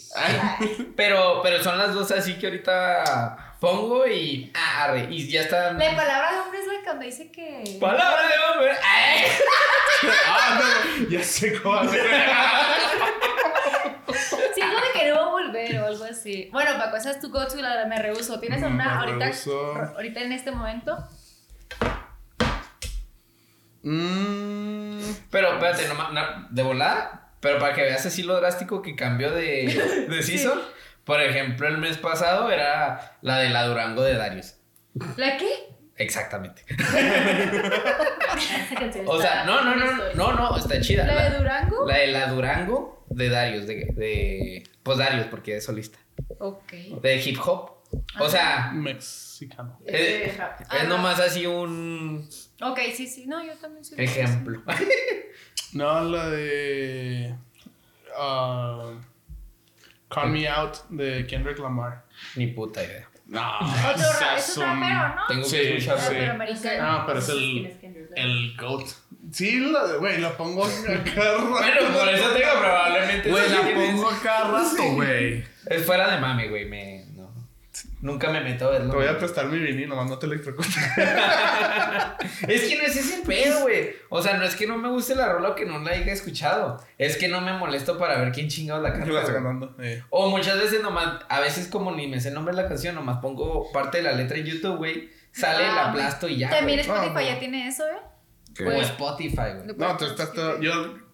[0.97, 4.51] Pero, pero son las dos así que ahorita pongo y.
[4.55, 5.79] Ah, arre, y ya están.
[5.79, 7.79] La palabra de hombre es la que cuando dice que.
[7.81, 8.73] Palabra de hombre.
[8.85, 9.21] Ay.
[10.27, 11.89] Ah, no, ya sé cuál.
[14.55, 16.49] Sí, es lo de que no va a volver o algo así.
[16.53, 18.41] Bueno, Paco, esa es tu go-to, la de me rehuso.
[18.41, 19.75] ¿Tienes Me una ahorita, rehuso.
[19.95, 20.97] ahorita en este momento?
[23.83, 25.01] Mmm.
[25.31, 27.30] Pero espérate, no, no, de volada.
[27.41, 30.61] Pero para que veas así lo drástico que cambió de, de season.
[31.05, 34.55] Por ejemplo, el mes pasado era la de la Durango de Darius.
[35.17, 35.49] ¿La qué?
[35.97, 36.65] Exactamente.
[39.07, 41.07] O sea, no, no, no, no, no, está chida.
[41.07, 41.87] ¿La de Durango?
[41.87, 45.99] la de la Durango de Darius, de, de pues Darius, porque es solista.
[46.39, 46.73] Ok.
[47.03, 47.81] De hip hop.
[48.19, 49.79] O sea, Mexicano.
[49.85, 50.41] Es es,
[50.81, 52.29] es nomás así un
[52.63, 53.27] Ok, sí, sí.
[53.27, 54.03] No, yo también soy.
[54.05, 54.63] ejemplo.
[55.73, 57.33] No, la de.
[58.19, 58.99] Uh,
[60.09, 62.05] Call Me Out de Kendrick Lamar.
[62.35, 63.09] Ni puta idea.
[63.27, 63.97] No, rap,
[64.37, 65.27] es un rapero, ¿no?
[65.29, 66.03] Tengo Sí, que escucharlo.
[66.03, 66.09] sí.
[66.15, 66.83] Rapero americano.
[66.83, 68.09] Ah, pero es ¿Quién el.
[68.17, 68.89] El GOAT.
[69.31, 71.03] Sí, la de, güey, la pongo acá.
[71.49, 73.31] Bueno, por eso tengo probablemente.
[73.31, 73.61] Güey, la
[73.93, 75.45] pongo a cada rato, güey.
[75.67, 76.65] Es fuera de mami, güey.
[76.65, 76.90] Me.
[78.01, 78.91] Nunca me meto a verlo.
[78.91, 80.75] Te voy a prestar mi vinilo, nomás no te electrocutes.
[82.49, 83.91] Es que no es ese pedo, güey.
[84.09, 86.13] O sea, no es que no me guste la rola o que no la haya
[86.13, 86.83] escuchado.
[86.99, 89.15] Es que no me molesto para ver quién chingados la ¿Qué canta.
[89.15, 89.77] la cantando?
[89.83, 90.03] Eh.
[90.11, 92.95] O muchas veces nomás, a veces como ni me sé el nombre de la canción,
[92.95, 95.11] nomás pongo parte de la letra en YouTube, güey.
[95.33, 96.51] Sale, Ah, la aplasto y ya.
[96.51, 96.81] También.
[96.81, 97.21] Spotify No, no.
[97.21, 98.01] ya tiene eso, ¿eh?
[98.57, 99.77] Como Pues- Spotify, güey.
[99.77, 100.73] No, tú estás todo- yo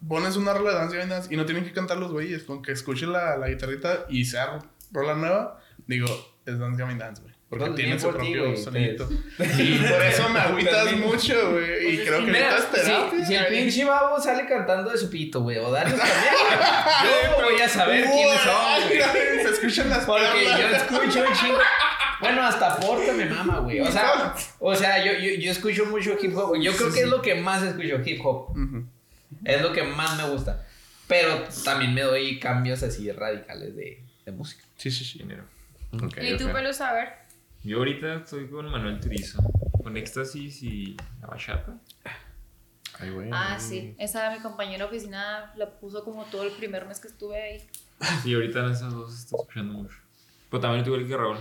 [0.09, 2.63] pones una rola de danza y vainas y no tienen que cantar los güeyes, con
[2.63, 4.59] que escuchen la, la guitarrita y sea
[4.93, 6.07] rola nueva, digo,
[6.47, 7.35] es Dance Gavin Dance, güey.
[7.49, 9.09] Porque No, tiene su ti, propio güey, sonidito.
[9.59, 11.93] Y por eso me agüitas mucho, güey.
[11.93, 13.21] Y Pues creo que Mira, es terapia.
[13.21, 16.19] si, si el pinche babo sale cantando de su pito, güey, o Darius también,
[17.39, 19.43] yo voy a saber quiénes son, güey.
[19.45, 21.59] Se escuchan las Porque yo escucho un chingo.
[22.21, 23.81] Bueno, hasta Porta me mama, güey.
[23.81, 26.57] O sea, o sea yo, yo, yo escucho mucho hip hop.
[26.61, 28.57] Yo creo que es lo que más escucho, hip hop.
[29.45, 30.67] Es lo que más me gusta.
[31.07, 34.65] Pero también me doy cambios así radicales de, de música.
[34.77, 35.19] Sí, sí, sí.
[35.21, 35.45] Dinero.
[36.03, 36.49] Ok, ¿Y tú?
[36.49, 37.09] A ver.
[37.63, 39.43] Yo ahorita estoy con Manuel Turizo,
[39.83, 41.79] con Éxtasis y la bachata.
[42.99, 43.31] Ay, güey.
[43.33, 43.95] Ah, sí.
[43.99, 47.67] Esa mi compañera de oficina la puso como todo el primer mes que estuve ahí.
[48.25, 49.97] Y ahorita esas dos estoy escuchando mucho.
[50.51, 51.39] Pero también tuve el que Raúl.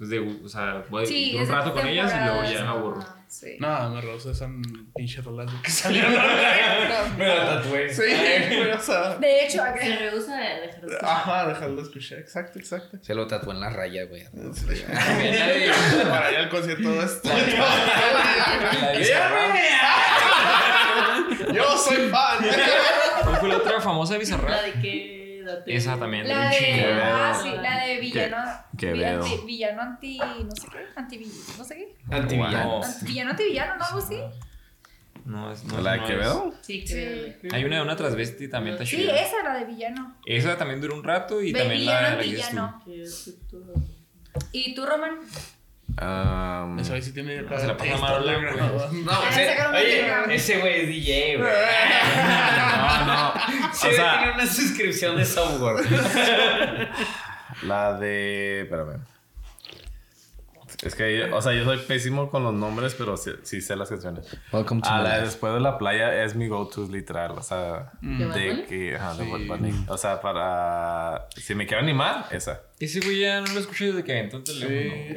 [0.00, 2.68] Desde, o sea, voy Sí, un es de rato con ellas y luego ya me
[2.68, 3.04] aburro.
[3.28, 3.58] Sí.
[3.60, 4.48] No, me rehúso esas
[4.96, 6.10] pinches rolas que salieron.
[7.18, 7.92] Me la tatué.
[7.92, 9.16] sí, güey, o sea.
[9.16, 9.78] De hecho, acá.
[9.78, 11.04] Se rehúsa de escuchar.
[11.04, 12.18] Ajá, dejarlo de escuchar.
[12.18, 12.96] Exacto, exacto.
[13.02, 14.24] Se lo tatué en la raya, güey.
[16.08, 17.28] Para ir al concierto de esto.
[21.52, 22.38] Yo soy fan.
[23.22, 25.19] ¿Cuál fue la otra famosa de La de que.
[25.66, 26.26] Esa también.
[26.28, 26.56] La un de.
[26.56, 26.88] chingo.
[27.02, 28.36] Ah, sí, la de villano.
[28.78, 29.22] Quevedo.
[29.24, 30.18] anti- villano anti.
[30.18, 30.78] No sé qué.
[30.96, 31.32] Anti.
[31.58, 31.96] No sé qué.
[32.14, 32.64] Antivillano.
[32.64, 33.84] No, Anti- Villano anti villano, ¿no?
[33.84, 34.16] Algo así.
[35.24, 35.64] no es.
[35.64, 36.54] No, ¿La de no Quevedo?
[36.62, 36.94] Sí, Sí.
[36.94, 37.48] que.
[37.52, 39.14] Hay una de una transvesti también está Sí, chida.
[39.16, 40.16] esa era de villano.
[40.26, 42.22] Esa también duró un rato y también villano la, tú.
[42.30, 42.82] villano.
[44.52, 45.18] ¿Y tú, Roman?
[46.00, 48.56] Um, sí tiene Se la pasa mal, güey.
[49.04, 51.50] No, Ah, un oye, ese güey es DJ, güey.
[53.06, 53.32] no, no.
[53.72, 55.84] Sí, O sea- tiene una suscripción de software.
[57.62, 58.62] La de.
[58.62, 59.04] Espérame.
[60.82, 63.90] Es que, o sea, yo soy pésimo con los nombres, pero sí, sí sé las
[63.90, 64.34] canciones.
[64.50, 67.32] Welcome Ah, la de después de la playa es mi go-to literal.
[67.32, 68.96] O sea, ¿De Bad de que.
[68.96, 69.84] Ajá, de Sí.
[69.88, 71.26] O sea, para.
[71.36, 72.62] Si me quiero animar, esa.
[72.80, 75.14] Ese güey ya no lo escuché desde que aventó el teléfono.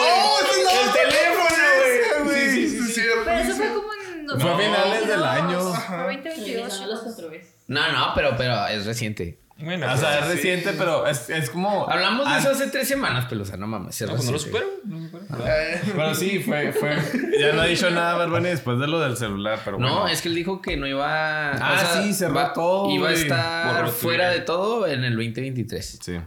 [0.00, 2.50] ¡Oh, El teléfono, güey.
[2.50, 3.22] Sí, sí, sí, cierto.
[3.24, 4.40] Pero eso fue como en.
[4.40, 5.60] Fue a finales del año.
[5.74, 6.78] Fue Le 2022.
[6.78, 7.54] ganó las cuatro veces.
[7.66, 9.40] No, no, pero, pero es reciente.
[9.62, 11.88] Bueno, O sea, es pues, reciente, pero es, es como.
[11.88, 14.00] Hablamos de Ah, eso hace tres semanas, pero o sea, no mames.
[14.00, 14.66] es No, pues no lo supero.
[14.84, 15.24] No lo supero.
[15.46, 16.96] Eh, Pero sí, fue, fue.
[17.38, 20.08] Ya no ha dicho nada Bad Bunny después de lo del celular, pero No, bueno.
[20.08, 23.88] es que él dijo que no iba Ah, sí, cerró va- todo, Iba a estar
[23.88, 25.98] fuera de todo en el 2023.
[26.02, 26.18] Sí.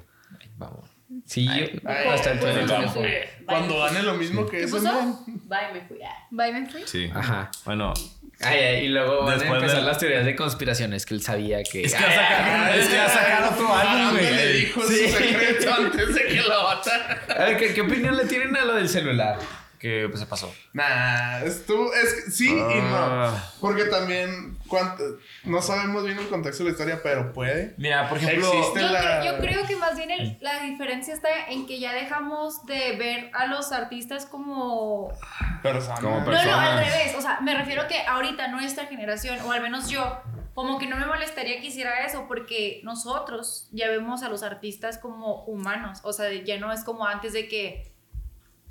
[0.57, 0.89] Vamos.
[1.25, 1.81] Sí, Ay,
[2.13, 2.39] hasta el.
[3.45, 4.91] Cuando gane lo mismo que ¿Qué ese puso?
[4.91, 5.17] man.
[5.25, 5.97] Bye, me fui.
[6.03, 6.27] Ah.
[6.29, 6.81] Bye, me fui.
[6.85, 7.09] Sí.
[7.13, 7.49] Ajá.
[7.65, 7.93] Bueno,
[8.45, 11.21] Ay, ay, y luego van a Después empezar de- las teorías de conspiraciones que él
[11.21, 11.83] sabía que.
[11.83, 14.53] es que ha sacado, es que ha sacado otro álbum, Aranda le güey.
[14.65, 15.09] dijo Sí.
[15.09, 17.21] su secreto antes de que lo matara.
[17.29, 19.37] A ver, ¿qué, qué opinión le tienen a lo del celular?
[19.79, 20.53] Que pues se pasó.
[20.73, 22.95] Nah, estuvo, es que sí y no.
[22.97, 23.51] Ah.
[23.61, 25.03] Porque también, cuánto,
[25.43, 27.73] no sabemos bien el contexto de la historia, pero puede.
[27.77, 28.51] Mira, por ejemplo.
[28.51, 31.79] Existe Yo, la- cre- yo creo que más bien el- la diferencia está en que
[31.79, 35.11] ya dejamos de ver a los artistas como...
[35.61, 35.99] Personas.
[35.99, 36.69] Como No, no, Personas.
[36.69, 37.15] al revés.
[37.17, 40.21] O sea, me refiero que ahorita nuestra generación, o al menos yo,
[40.53, 44.97] como que no me molestaría que hiciera eso porque nosotros ya vemos a los artistas
[44.97, 45.99] como humanos.
[46.03, 47.91] O sea, ya no es como antes de que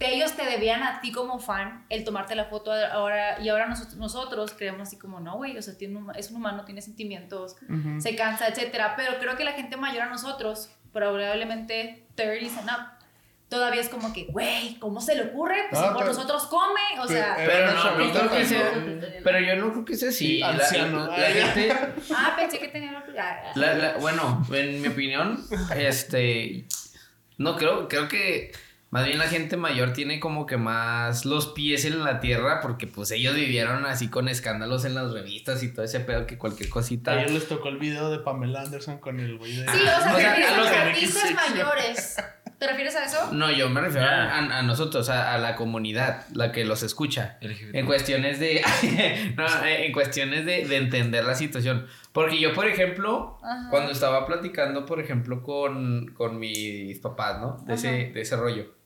[0.01, 3.97] ellos te debían a ti como fan el tomarte la foto ahora y ahora nosotros,
[3.97, 7.57] nosotros creemos así como no güey o sea tiene un- es un humano tiene sentimientos
[7.99, 13.05] se cansa etcétera pero creo que la gente mayor a nosotros probablemente 30 and up
[13.49, 16.45] todavía es como que güey cómo se le ocurre pues Ah, si por pero- nosotros
[16.47, 18.73] come o sea Era Pero no, no creo que sea.
[19.23, 20.27] Pero yo no creo que sea así.
[20.27, 21.07] Sí, La- anciano.
[21.07, 21.73] La, la gente.
[22.15, 25.43] ah pensé que tenía la- ah, la- la- bueno, en mi opinión,
[25.77, 26.67] este.
[27.39, 28.53] No creo, creo que.
[28.95, 32.87] Más bien la gente mayor tiene como que más los pies en la tierra porque
[32.87, 36.71] pues ellos vivieron así con escándalos en las revistas y todo ese pedo que cualquier
[36.71, 37.11] cosita.
[37.11, 39.67] A ellos les tocó el video de Pamela Anderson con el güey de.
[39.69, 42.17] sí o sea O sea, a los artistas mayores
[42.57, 43.33] ¿te refieres a eso?
[43.33, 47.37] No, yo me refiero a, a nosotros, a, a la comunidad, la que los escucha.
[47.41, 47.75] LGBT.
[47.75, 48.63] En cuestiones de.
[49.37, 51.89] no, eh, en cuestiones de, de entender la situación.
[52.13, 53.71] Porque yo, por ejemplo, Ajá.
[53.71, 57.57] cuando estaba platicando, por ejemplo, con, con mis papás, ¿no?
[57.67, 58.84] De ese, de ese rollo.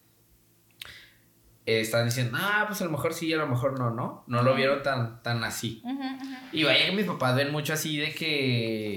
[1.69, 4.25] Eh, estaban diciendo, ah, pues a lo mejor sí, a lo mejor no, ¿no?
[4.27, 5.83] No lo vieron tan, tan así.
[6.53, 8.97] Y vaya que mis papás ven mucho así de que.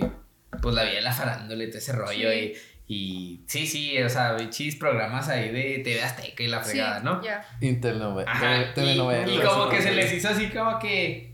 [0.62, 2.30] Pues la vida de la farándula y todo ese rollo.
[2.32, 2.54] Sí.
[2.88, 7.00] Y, y sí, sí, o sea, chis programas ahí de TV Azteca y la fregada,
[7.00, 7.22] Sí, ¿no?
[7.24, 7.46] ya.
[7.62, 8.32] Internovela.
[8.32, 11.31] Ajá, y, y como que se les hizo así como que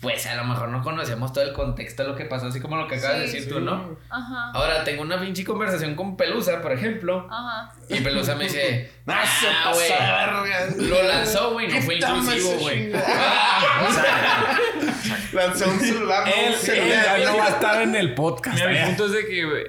[0.00, 2.76] pues a lo mejor no conocemos todo el contexto de lo que pasó, así como
[2.76, 3.96] lo que acabas de Sí, decir tú, ¿no?
[4.10, 4.52] Ajá.
[4.54, 7.72] Ahora tengo una pinche conversación con Pelusa, por ejemplo, Ajá.
[7.88, 9.72] y Pelusa me dice, ¡Ah, se "Ah,
[10.76, 12.92] güey, lo lanzó, güey, no fue inclusivo, güey.
[12.94, 14.58] Ah, o sea,
[15.32, 16.22] Lanzó un celular.
[16.24, 17.20] un él celular.
[17.20, 18.56] ya no va a estar en el podcast.
[18.56, 18.84] Mira, mi ¿eh?
[18.86, 19.64] punto es de que, güey,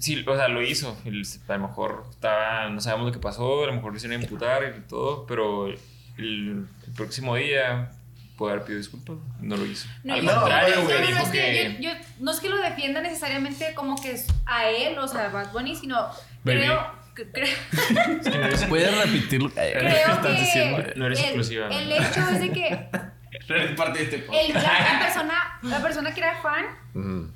[0.00, 0.96] sí, o sea, lo hizo.
[1.04, 4.20] El- a lo mejor estaba, no sabemos lo que pasó, a lo mejor lo hicieron
[4.20, 5.78] imputar y todo, pero el,
[6.18, 6.66] el
[6.96, 7.92] próximo día
[8.38, 9.16] puede haber pedido disculpas.
[9.40, 9.88] No lo hizo.
[10.04, 11.76] No, Al contrario, no, güey, no, no, dijo es que que.
[11.82, 15.26] yo, yo- no es que lo defienda necesariamente como que es a él, o sea,
[15.26, 16.08] a Bad Bunny, sino
[16.44, 16.60] Baby.
[16.60, 16.98] creo,
[18.68, 20.84] ¿Puedes repetir lo que creo estás que diciendo?
[20.96, 21.66] No eres el, exclusiva.
[21.68, 22.88] el hecho es de que
[23.48, 26.64] eres parte de este el- la, la persona, la persona que era fan
[26.94, 27.32] Ujú.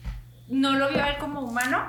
[0.49, 1.85] no lo vio a él como humano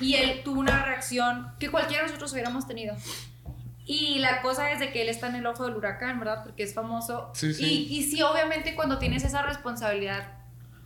[0.00, 2.96] y él tuvo una reacción que cualquiera de nosotros hubiéramos tenido.
[3.90, 6.42] Y la cosa es de que él está en el ojo del huracán, ¿verdad?
[6.44, 7.30] Porque es famoso.
[7.34, 7.88] Sí, sí.
[7.90, 10.30] Y, y sí, obviamente cuando tienes esa responsabilidad,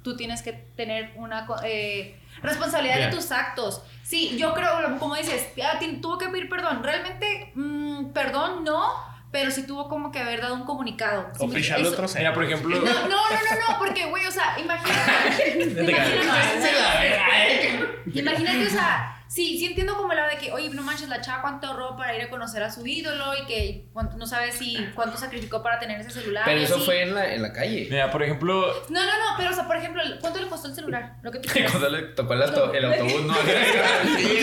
[0.02, 3.10] tú tienes que tener una eh, responsabilidad Bien.
[3.10, 3.82] de tus actos.
[4.04, 5.48] Sí, yo creo, como dices,
[6.00, 6.84] tuvo que pedir perdón.
[6.84, 8.92] Realmente, mm, perdón no,
[9.32, 11.28] pero sí tuvo como que haber dado un comunicado.
[11.40, 12.76] O me- picharle eso- otro Mira, por ejemplo.
[12.76, 15.58] no, no, no, no, no, porque, güey, o sea, imagínate.
[15.82, 17.80] imagínate,
[18.14, 21.40] imagínate, o sea, sí, sí entiendo como la de que, oye, no manches, la chava
[21.42, 24.76] cuánto ahorró para ir a conocer a su ídolo y que cuánto- no sabes si
[24.94, 26.42] cuánto sacrificó para tener ese celular.
[26.44, 26.84] Pero y eso así.
[26.84, 27.86] fue en la, en la calle.
[27.90, 28.66] Mira, por ejemplo.
[28.90, 31.16] No, no, no, pero, o sea, por ejemplo, ¿cuánto le costó el celular?
[31.22, 31.90] Lo que tú Que quieras.
[31.90, 33.34] le tocó el, auto- el autobús, no.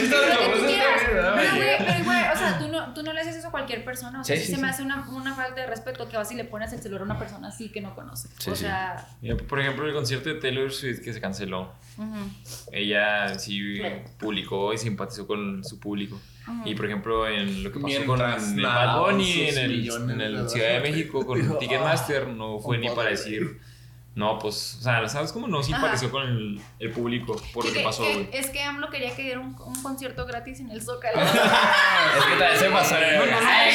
[0.09, 1.49] Pero, güey.
[1.49, 4.21] güey, pero igual, o sea, tú no, tú no le haces eso a cualquier persona.
[4.21, 6.31] O sea, Sí, sí, sí, se me hace una, una falta de respeto que vas
[6.31, 8.29] y le pones el celular a una persona así que no conoce.
[8.39, 8.61] Sí, o sí.
[8.63, 11.71] sea, mira, por ejemplo, el concierto de Taylor Swift que se canceló.
[12.71, 13.81] Ella sí
[14.19, 16.19] publicó y simpatizó con su público.
[16.65, 20.21] Y por ejemplo, en lo que pasó Mientras con el Bad Bunny en el, en
[20.21, 20.49] el.
[20.49, 23.59] Ciudad de México con Ticketmaster, no fue ni para de- decir,
[24.19, 27.77] no, pues, o sea, ¿sabes cómo no simpatizó con el, el público por lo Sí,
[27.77, 28.29] que pasó, que- güey?
[28.33, 31.21] Es que AMLO quería que diera un, un concierto gratis en el Zócalo.
[31.23, 32.95] Es que también se pasó.
[32.95, 33.71] No, no, no, Ay,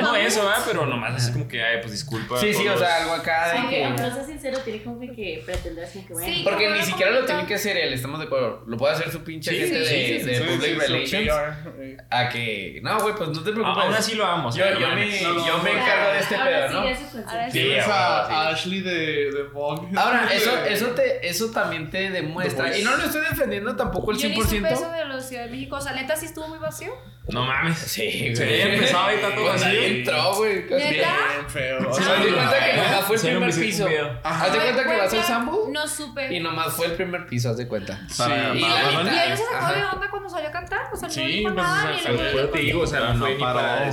[0.00, 0.62] no, no eso, ¿verdad?
[0.66, 2.38] Pero nomás así como que, ay, pues disculpa.
[2.40, 4.14] Sí, a sí, o sea, algo acá de Aunque, aunque no que.
[4.14, 6.32] sea sincero, tiene como que- que pretender así que bueno.
[6.34, 6.40] Sí.
[6.42, 8.62] Porque ni siquiera lo tiene que hacer él, estamos de acuerdo.
[8.66, 11.16] Lo puede hacer su pinche Sí, gente sí, de, sí, sí, de sí, Public sí,
[11.16, 12.06] Relations.
[12.10, 12.80] A que.
[12.82, 13.84] No, güey, pues no te A- preocupes.
[13.84, 14.50] Aún así lo amo.
[14.50, 16.82] Yo, yo me, encargo de este pedo, sí, ¿no?
[16.88, 17.50] sí.
[17.50, 17.90] Sí, sí.
[17.90, 19.44] a Ashley de, de
[19.74, 19.88] Vogue.
[19.98, 22.70] Ahora, eso, eso, te, eso también te demuestra.
[22.70, 24.96] The Y no lo estoy defendiendo tampoco el Yo ni supe eso 100%.
[24.96, 25.76] de la Ciudad de México.
[25.76, 26.92] O sea, neta sí estuvo muy vacío.
[27.28, 27.76] No mames.
[27.78, 28.36] Sí, güey.
[28.36, 29.96] Sí, empezaba y está todo Pues ahí vacío.
[29.96, 30.62] entró, güey.
[30.62, 31.04] Bien
[31.48, 31.78] feo.
[31.88, 33.88] O Haz sea, de cuenta que nomás fue el Sí, primer piso.
[34.22, 36.32] Haz de cuenta que vas al sambo No supe.
[36.34, 38.00] y nomás fue el primer piso, haz de cuenta.
[38.16, 39.16] Para- Y para la Bad mitad- Bunny.
[39.16, 40.80] ¿Y él se sacó de onda cuando salió a cantar?
[40.92, 41.96] O sea, no Sí, dijo pues, nada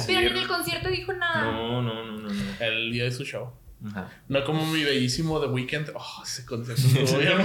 [0.08, 1.44] Pero en el concierto dijo nada.
[1.44, 2.30] No, no, no, no, no.
[2.60, 3.52] el día de su show.
[3.92, 4.10] Ajá.
[4.30, 5.92] No como mi bellísimo The Weeknd.
[5.96, 7.38] Oh, ese concierto estuvo bien.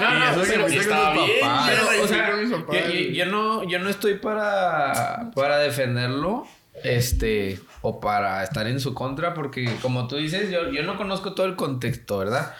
[0.00, 1.28] No, no, pero- estaba bien,
[1.66, 2.30] pero- o sea,
[3.12, 6.46] yo, no, yo no estoy para, para defenderlo,
[6.82, 11.34] este, o para estar en su contra, porque como tú dices, yo, yo no conozco
[11.34, 12.54] todo el contexto, ¿verdad?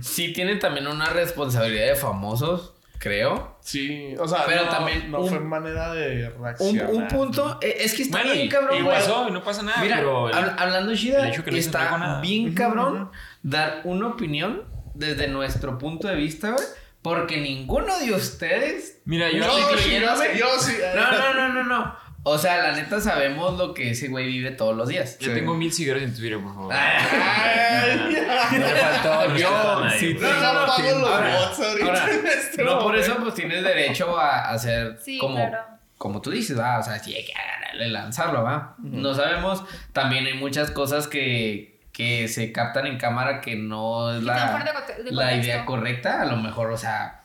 [0.00, 3.56] Sí tienen también una responsabilidad de famosos, creo.
[3.60, 6.90] Sí, o sea, Pero no, también no un- fue manera de Un, reaccionar.
[6.90, 8.96] un punto, eh, es que está Bueno, bien y, cabrón, y güey.
[8.96, 10.28] pasó, y no pasa nada, Mira, pero...
[10.28, 13.10] el- hab- hablando Shida, no está bien cabrón
[13.42, 16.64] dar una opinión desde nuestro punto de vista, güey,
[17.02, 19.38] porque ninguno de ustedes Mira, yo...
[19.38, 19.98] Yo sí,
[20.36, 20.76] yo sí.
[20.94, 22.07] No, no, no, no, no.
[22.30, 25.18] O sea, la neta sabemos lo que ese güey vive todos los días.
[25.18, 26.74] Yo tengo mil seguidores en Twitter, por favor.
[26.74, 28.16] Ay,
[28.58, 29.90] Me faltó yo.
[29.98, 31.86] Sí, No, no, pago los Ahora, bots ahorita.
[31.86, 35.58] ahora, en este no por eso pues tienes derecho a hacer Sí, como, claro.
[35.96, 38.74] como tú dices, va, o sea, sí hay que agarrarle, lanzarlo, va.
[38.78, 44.20] No sabemos, también hay muchas cosas que, que se captan en cámara que no es
[44.20, 44.64] de la,
[45.04, 47.17] de la idea correcta, a lo mejor, o sea,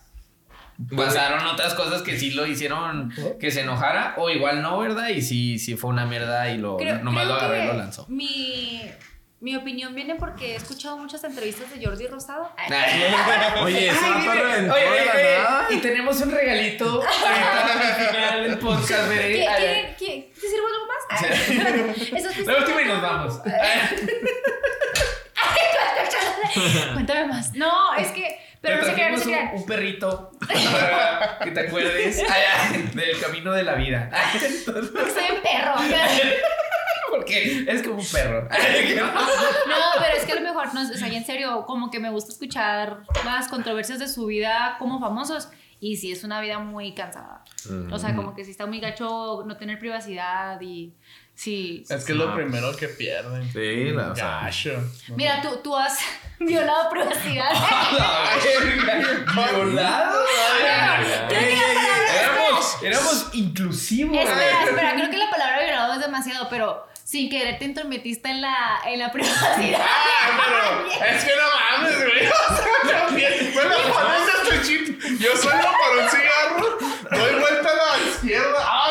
[0.96, 5.10] pasaron otras cosas que sí lo hicieron que se enojara, o igual no, ¿verdad?
[5.10, 7.74] Y sí, sí fue una mierda y lo, Creo- nomás creo lo agarré y lo
[7.74, 8.06] lanzó.
[8.10, 8.82] Mi,
[9.40, 12.50] mi opinión viene porque he escuchado muchas entrevistas de Jordi Rosado.
[13.64, 15.76] Oye, ese Ay, reventó oye, oye, oye.
[15.76, 20.94] Y tenemos un regalito al final del podcast, ¿Qué, qué, qué, ¿Te sirvo algo más?
[21.10, 23.42] Ay, Eso es La última y nos vamos.
[26.94, 27.54] Cuéntame más.
[27.54, 28.40] No, es que.
[28.62, 29.56] Pero no se crean, no se trajimos crean.
[29.56, 32.42] un, un perrito para que te acuerdes ay,
[32.72, 34.10] ay, del camino de la vida.
[34.34, 35.74] Entonces, Porque soy un perro.
[37.10, 38.44] porque es como un perro.
[38.44, 42.00] No, pero es que a lo mejor, no, o sea, y en serio, como que
[42.00, 45.50] me gusta escuchar las controversias de su vida como famosos.
[45.86, 47.44] Y sí, es una vida muy cansada.
[47.92, 50.94] O sea, como que sí está muy gacho no tener privacidad y
[51.36, 51.84] sí.
[51.90, 53.52] Es que es lo primero que pierden.
[53.52, 54.82] Sí, la- o sea, Gacho.
[55.10, 56.00] Mira, tú, tú has
[56.40, 57.50] violado privacidad.
[59.36, 60.20] Violado.
[60.26, 61.28] Palabra-
[62.14, 64.18] Éramos, éramos inclusivos.
[64.18, 68.42] Espera, espera, creo que la palabra violado es demasiado, pero sin querer te entrometiste en
[68.42, 69.80] la, en la privacidad.
[70.26, 71.44] Ah, pero es que no
[71.78, 72.28] mames, güey.
[72.28, 73.08] O sea.
[73.54, 75.00] Bueno, pones este chip.
[75.20, 76.78] Yo salgo para un cigarro,
[77.12, 78.60] doy vuelta a la izquierda.
[78.60, 78.83] ¡A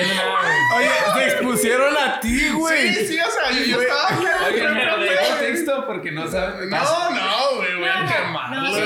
[0.00, 0.40] entiendo nada,
[0.74, 0.86] güey.
[0.88, 2.94] oye, te expusieron a ti, güey.
[2.94, 4.46] Sí, sí, o sea, yo, yo estaba.
[4.46, 6.70] Oigan, pero de contexto porque no saben.
[6.70, 6.78] No,
[7.10, 7.90] no, güey, güey.
[7.90, 8.60] No, Qué no, malo.
[8.62, 8.82] no, sí.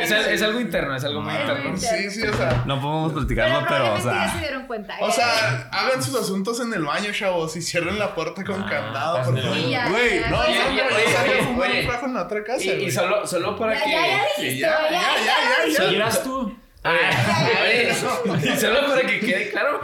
[0.00, 1.76] Es, al- es algo interno, es algo muy interno.
[1.76, 2.62] Sí, sí, o sea.
[2.66, 4.40] No podemos platicarlo, Pero pero, o probablemente ya se sea.
[4.40, 4.96] dieron cuenta.
[5.00, 8.66] O sea, hagan sus asuntos en el baño, chavos, y cierren la puerta con Ah,
[8.68, 9.56] candado, por favor.
[9.58, 11.80] Güey, No, Oye, oye, oye, fumar oye.
[11.80, 13.90] un fajo en la otra casa, Y, solo, solo para que.
[13.90, 16.56] ya, ya ya, ya, ya, ya, ya, ¿Sí eras tú?
[16.82, 17.92] Oye,
[18.54, 19.80] y solo para que quede claro,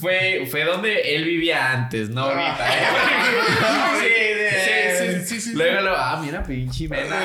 [0.00, 2.68] fue, fue donde él vivía antes, no ahorita.
[2.74, 2.86] ¿eh?
[4.98, 5.52] Sí, sí, sí, sí.
[5.54, 7.16] Luego lo, ah, mira, pinche mena.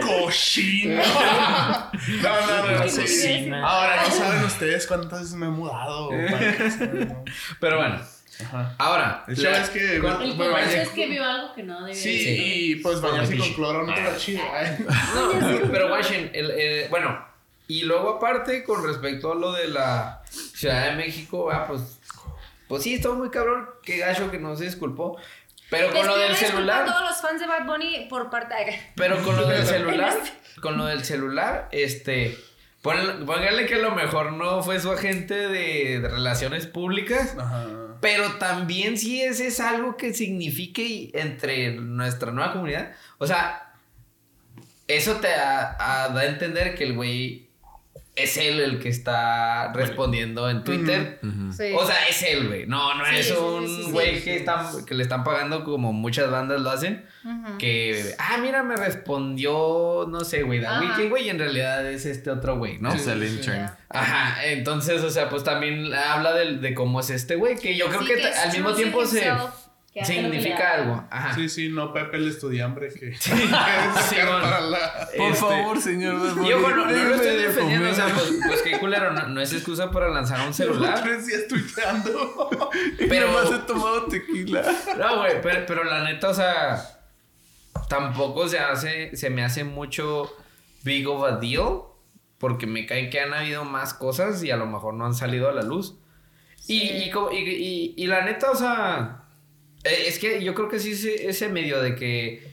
[0.00, 1.02] Cochino.
[2.22, 3.00] No, no, no, sí, sí.
[3.02, 3.62] cocina.
[3.66, 6.10] Ahora, no saben ustedes cuántas veces me he mudado.
[6.30, 7.24] para casa, ¿no?
[7.60, 8.00] Pero bueno,
[8.44, 8.74] Ajá.
[8.78, 9.24] ahora.
[9.28, 9.98] El show es que.
[10.00, 12.34] con- El bañé- es que vio algo que no debía Sí, ser.
[12.38, 14.42] y pues bañarse con cloro no está chido.
[14.54, 14.76] Ay.
[15.14, 17.35] No, pero el, el- bueno,
[17.68, 21.98] y luego aparte con respecto a lo de la Ciudad de México, ah, pues,
[22.68, 25.16] pues sí, estuvo muy cabrón, qué gacho que no se disculpó.
[25.68, 28.54] Pero con Les lo del celular, a todos los fans de Bad Bunny por parte
[28.54, 28.80] de...
[28.94, 30.14] pero con lo del celular,
[30.62, 32.38] con lo del celular, este,
[32.82, 37.66] pónganle que a lo mejor no fue su agente de, de relaciones públicas, Ajá.
[38.00, 42.92] pero también si ese es algo que signifique entre nuestra nueva comunidad.
[43.18, 43.72] O sea,
[44.86, 47.45] eso te a- a- da a entender que el güey
[48.16, 51.18] es él el que está respondiendo en Twitter.
[51.56, 51.72] Sí.
[51.76, 52.66] O sea, es él, güey.
[52.66, 53.90] No, no Sí, es un sí, sí.
[53.92, 57.04] güey que, están- que le están pagando como muchas bandas lo hacen.
[57.58, 60.80] Que, ah, mira, me respondió, no sé, güey, The Ajá.
[60.80, 62.92] Weeknd, güey, y en realidad es este otro güey, ¿no?
[62.92, 63.70] Es el intern.
[63.88, 67.86] Ajá, entonces, o sea, pues también habla del- de, cómo es este güey, que yo
[67.88, 69.50] creo Sí, que, al mismo tiempo se himself.
[70.04, 71.04] Significa algo.
[71.10, 71.34] Ajá.
[71.34, 73.10] Sí, sí, no Pepe el estudiambre que.
[73.10, 74.40] que Sí, sacar bueno.
[74.42, 75.08] para la.
[75.16, 76.20] Por Este, favor, señor.
[76.46, 79.28] Y ojo, no, no lo estoy de defendiendo, o sea, pues, pues qué culero, no,
[79.28, 81.02] no es excusa para lanzar un celular.
[81.02, 82.60] Tres días tuiteando.
[83.08, 84.62] Pero- Nomás he tomado tequila.
[84.98, 86.82] No, güey, pero, pero la neta, o sea,
[87.88, 90.30] tampoco se hace, se me hace mucho
[90.82, 91.80] big of a deal
[92.38, 95.48] porque me cae que han habido más cosas y a lo mejor no han salido
[95.48, 95.96] a la luz.
[96.68, 96.90] Y, Sí.
[97.06, 99.22] y, co- y, y- y la neta, o sea,
[99.88, 102.50] es que yo creo que sí ese, ese medio de que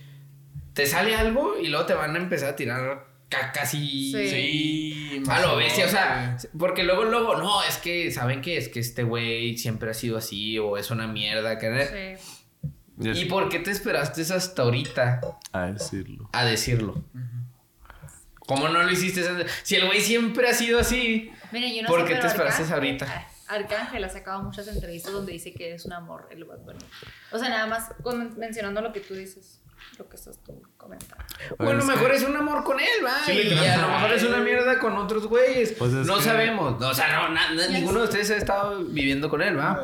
[0.73, 4.11] te sale algo y luego te van a empezar a tirar cacas y...
[4.11, 4.29] Sí.
[4.29, 5.23] Sí.
[5.29, 8.57] A lo bestia, o sea, porque luego, luego, no, es que, ¿saben qué?
[8.57, 11.57] Es que este güey siempre ha sido así o es una mierda.
[11.59, 12.17] que-
[13.01, 13.09] Sí.
[13.21, 15.19] ¿Y por qué te esperaste hasta ahorita
[15.51, 16.29] A decirlo.
[16.31, 17.03] a decirlo?
[18.39, 19.23] ¿Cómo no lo hiciste?
[19.63, 21.31] Si el güey siempre ha sido así.
[21.51, 23.27] Yo no ¿Por qué te esperaste ahorita?
[23.47, 26.79] Arcángel ha sacado muchas entrevistas donde dice que es un amor el Bad Bunny.
[27.31, 29.61] O sea, nada más con- mencionando lo que tú dices,
[29.97, 31.23] lo que estás tú comentando.
[31.57, 33.15] Bueno, es mejor que- es un amor con él, va.
[33.25, 35.73] Sí, y a lo mejor es una mierda con otros güeyes.
[35.77, 36.81] Pues es no que- sabemos.
[36.81, 39.83] O sea, no, na- na- ninguno de ustedes ha estado viviendo con él, va.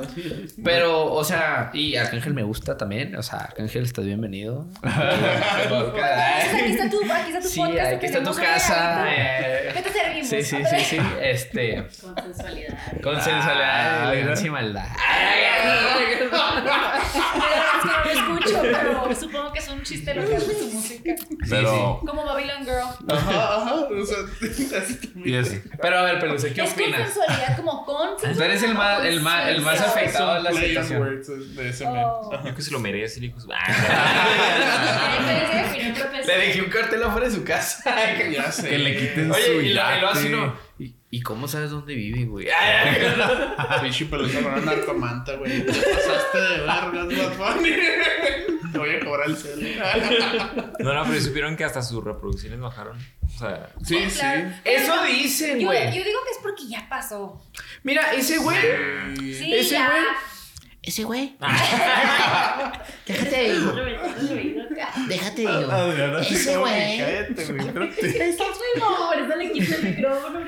[0.63, 3.15] Pero, o sea, y Arcángel me gusta también.
[3.15, 4.67] O sea, Arcángel, estás bienvenido.
[4.83, 7.93] Aquí está tu, aquí está tu Sí, podcast.
[7.93, 9.05] aquí está tu casa.
[9.09, 10.27] eh, ¿Qué te servimos?
[10.29, 10.97] Sí, sí, sí, sí.
[11.21, 11.87] Este.
[12.01, 12.77] Con sensualidad.
[13.03, 14.85] Con sensualidad, Ah, y maldad.
[16.09, 16.25] Es que
[17.85, 20.88] no lo escucho, pero supongo que es un chiste lo que hace su música.
[21.49, 21.99] Pero.
[22.05, 22.87] Como Babylon Girl.
[23.07, 23.75] Ajá, ajá.
[23.75, 24.17] O sea.
[25.25, 25.61] Y es.
[25.81, 27.13] Pero a ver, Peluce, ¿qué es opinas?
[27.13, 31.21] sensualidad, como con Tú eres el más, el más, el más afectado de la situación.
[31.55, 31.85] de ese.
[31.87, 32.31] Oh.
[32.45, 33.37] Yo que se lo merece, hijo.
[36.25, 37.83] Le dejé un cartel afuera de su casa.
[38.29, 38.69] Ya sé.
[38.69, 40.51] Que le quiten su Oye, y lo, hace yate.
[41.11, 42.47] ¿Y, cómo sabes dónde vive, güey?
[43.81, 45.65] Pinche pelusa con una narcomanta, güey.
[45.65, 47.69] Te pasaste de vergas, Bad Bunny.
[48.71, 49.59] Te voy a cobrar el cel.
[50.79, 52.97] No, no, pero supieron que hasta sus reproducciones bajaron.
[53.25, 54.19] O sea, Sí, Sí, sí.
[54.19, 54.51] claro.
[54.63, 55.87] Eso dicen, Yo, güey.
[55.87, 57.43] yo digo que es porque ya pasó.
[57.83, 58.57] Mira, ese güey.
[59.17, 59.87] Sí, Ese ya.
[59.89, 60.03] güey.
[60.89, 61.35] Ese güey.
[63.05, 63.73] Déjate de digo.
[65.07, 65.71] Déjate de digo.
[65.71, 66.97] Adriana, Ese güey.
[66.97, 68.07] cállate, güey, espérate.
[68.29, 70.39] Estás muy por eso le quito el micrófono.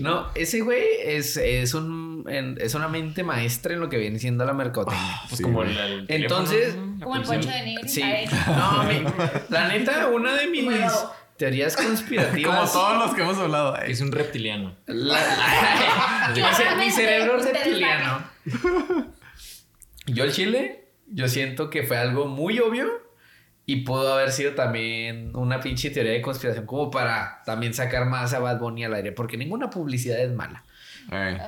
[0.00, 4.18] No, ese güey es, es, un, en- es una mente maestra en lo que viene
[4.18, 5.20] siendo la mercadotecnia.
[5.28, 7.92] pues Sí, como el, el Entonces- Como el poncho de Nigris.
[7.94, 8.02] Sí.
[8.48, 9.04] No, mi-
[9.50, 10.90] la neta, una de mis Bueno.
[11.36, 12.72] teorías conspirativas.
[12.72, 13.76] Como todos los que hemos hablado.
[13.76, 13.84] eh.
[13.92, 14.74] Es un reptiliano.
[14.86, 18.34] La- mi, ce- mi cerebro reptiliano.
[20.06, 22.86] Yo el chile, yo siento que fue algo muy obvio
[23.64, 28.32] y pudo haber sido también una pinche teoría de conspiración como para también sacar más
[28.32, 30.64] a Bad Bunny al aire, porque ninguna publicidad es mala,
[31.10, 31.38] Eh.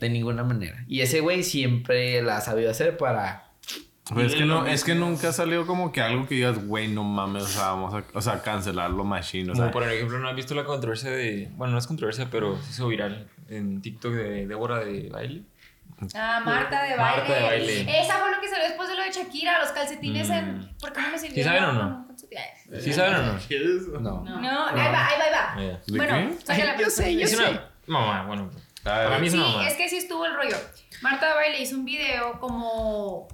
[0.00, 0.84] de ninguna manera.
[0.88, 3.50] Y ese güey siempre la ha sabido hacer para...
[4.14, 6.88] Pero es que no, es que nunca ha salido como que algo que digas, güey,
[6.88, 9.64] no mames, o sea, vamos a, o sea, cancelarlo machine, o sea.
[9.64, 11.48] Como por ejemplo, ¿no has visto la controversia de.
[11.56, 15.42] Bueno, no es controversia, pero se hizo viral en TikTok de Débora de baile?
[16.14, 16.96] Ah, Marta de baile.
[16.96, 18.00] Marta de baile.
[18.00, 20.58] Esa fue lo que salió después de lo de Shakira, los calcetines en.
[20.58, 20.74] Mm.
[20.80, 21.36] ¿Por qué no me sirvió?
[21.36, 22.06] ¿Sí saben o no?
[22.80, 24.00] ¿Sí saben o no?
[24.00, 24.24] No.
[24.24, 24.40] No.
[24.40, 25.78] No, ahí va, ahí va, ahí va.
[25.86, 27.36] ¿De Bueno, saca la Yo sé, yo Es sé.
[27.38, 28.50] una mamá, bueno.
[28.86, 29.66] Ah, Para mí es Sí, una mamá.
[29.68, 30.56] es que sí estuvo el rollo.
[31.00, 33.28] Marta de baile hizo un video como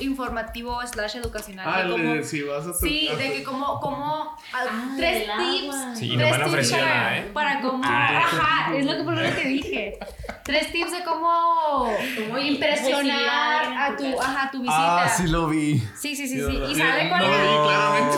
[0.00, 1.66] informativo slash educacional.
[1.68, 5.26] Ah, de le- si vas a tu Sí, de que como, como ah, Ah, tres
[5.38, 5.98] tips.
[5.98, 7.30] Sí, y no tres me tips para, nada, ¿eh?
[7.32, 8.18] Para cómo, Ah.
[8.18, 9.98] ajá, es lo que por lo que dije.
[10.44, 11.90] Tres tips de cómo
[12.28, 15.04] Cómo impresionar a tu, ajá, tu visita.
[15.04, 15.78] Ah, sí lo vi.
[15.98, 16.56] Sí, sí, sí, Sí, sí.
[16.70, 17.42] Y sale con no lo la.
[17.42, 18.16] vi claramente.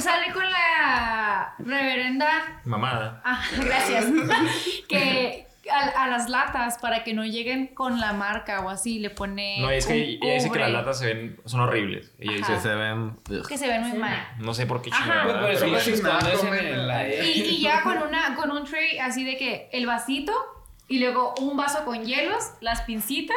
[0.00, 2.60] Sale con la reverenda.
[2.64, 3.20] Mamada.
[3.24, 4.06] Ah, gracias.
[4.88, 5.41] que
[5.72, 9.58] a, a las latas para que no lleguen con la marca o así le pone.
[9.60, 12.12] No, es que un ella dice que las latas se ven, son horribles.
[12.18, 12.46] Ella Ajá.
[12.46, 13.16] Que dice, se ven.
[13.48, 14.18] que se ven muy mal.
[14.38, 15.02] no sé por qué Ajá.
[15.02, 15.40] chingada.
[15.40, 17.26] Pues pero- Pero- el.
[17.26, 20.32] Y, y ya con una con un tray así de que el vasito
[20.88, 23.36] y luego un vaso con hielos, las pincitas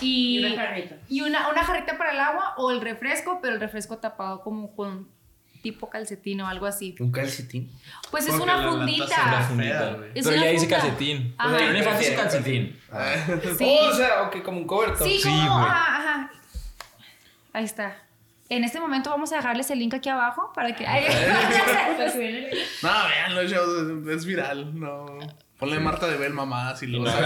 [0.00, 0.96] y, Y una jarrita.
[1.08, 4.74] y una, una jarrita para el agua o el refresco, pero el refresco tapado como
[4.76, 5.08] con
[5.62, 6.94] tipo calcetín o algo así.
[7.00, 7.70] Un calcetín.
[8.10, 9.04] Pues es una fundita.
[9.06, 9.90] ve Una fundita.
[9.94, 10.10] güey.
[10.14, 11.34] Es Pero una ya dice calcetín.
[11.38, 11.54] Ajá.
[11.54, 12.80] O sea, una infancia es calcetín.
[13.58, 13.78] Sí.
[13.80, 15.06] Oh, o sea, ok, como un cobertor.
[15.06, 15.66] Sí, Sí, como, güey.
[15.70, 16.30] ajá, ajá.
[17.52, 17.96] Ahí está.
[18.50, 20.84] En este momento vamos a dejarles el link aquí abajo para que.
[22.82, 24.78] No, veanlo, es viral.
[24.78, 25.06] No.
[25.58, 27.06] Ponle Marta de Bel mamadas y luego.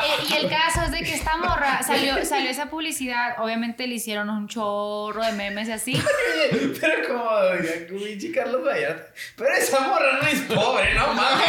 [0.00, 3.36] Eh, y el caso es de que esta morra salió, salió esa publicidad.
[3.38, 5.92] Obviamente le hicieron un chorro de memes y así.
[6.80, 9.12] Pero como diría pinche Carlos Vallarta.
[9.36, 11.46] Pero esa morra no es pobre, no mames.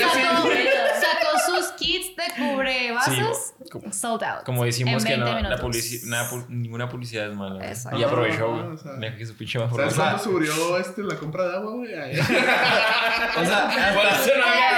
[0.00, 0.48] Sacó,
[1.00, 1.37] sacó
[1.78, 3.54] kits de cubrevasos.
[3.92, 4.44] sold out.
[4.44, 7.66] Como decimos que no, 20 la publici- nada pu- ninguna publicidad es mala.
[7.66, 7.98] Exacto.
[7.98, 8.62] Y aprovechó, güey.
[8.64, 11.72] No, o sea, Me su pinche más ¿Sabes cuánto subió este, la compra de agua,
[11.74, 11.92] güey?
[13.38, 14.68] O sea, por eso no había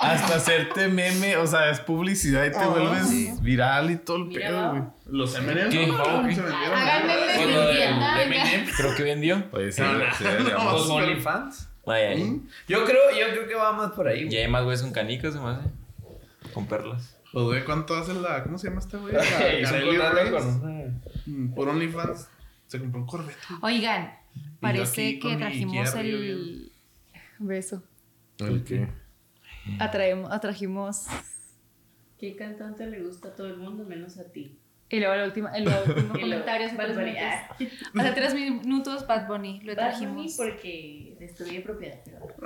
[0.00, 3.30] hasta hacerte meme, o sea, es publicidad y te Ah, vuelves sí.
[3.40, 4.82] viral y todo el Mira, pedo, güey.
[5.06, 5.74] Los M&M's.
[5.74, 5.86] ¿Qué?
[5.86, 6.04] ¿no?
[6.04, 6.26] Se vendieron.
[6.26, 8.22] Mi lo del tienda.
[8.22, 9.42] M&M, creo que vendió.
[9.52, 10.72] Oye, sí, No, sí, no.
[10.72, 11.68] ¿Los OnlyFans?
[11.90, 12.22] Ay.
[12.24, 12.48] ¿Mm?
[12.68, 14.36] Yo creo, yo creo que va más por ahí, Y güey.
[14.38, 15.68] hay más güeyes con canicas, se me hace.
[16.54, 17.16] Con perlas.
[17.32, 18.42] Pues, güey, ¿cuánto hace la.
[18.42, 19.14] ¿Cómo se llama este güey?
[19.14, 22.28] La Carelli con Mm, Por OnlyFans.
[22.66, 23.36] Se compró un Corvette.
[23.62, 24.14] Oigan,
[24.60, 26.72] parece que trajimos el
[27.38, 27.82] beso.
[28.38, 28.88] ¿El qué?
[29.78, 31.06] Atraemos, atrajimos.
[32.18, 34.58] ¿Qué cantante le gusta a todo el mundo menos a ti?
[34.90, 37.12] Y luego el último, el último comentario Bad Bunny.
[37.12, 37.68] minutos.
[38.00, 41.98] Hace tres minutos, Bad Bunny, lo Bad Bunny porque destruye propiedad.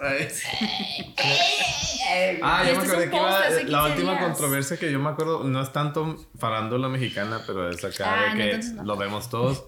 [0.02, 0.28] Ay,
[2.42, 4.24] Ah, yo Este me un que iba, la 15 última días.
[4.24, 8.50] controversia que yo me acuerdo, no es tanto farándula mexicana, pero es acá Ah, de
[8.50, 8.84] que no.
[8.84, 9.64] lo vemos todos.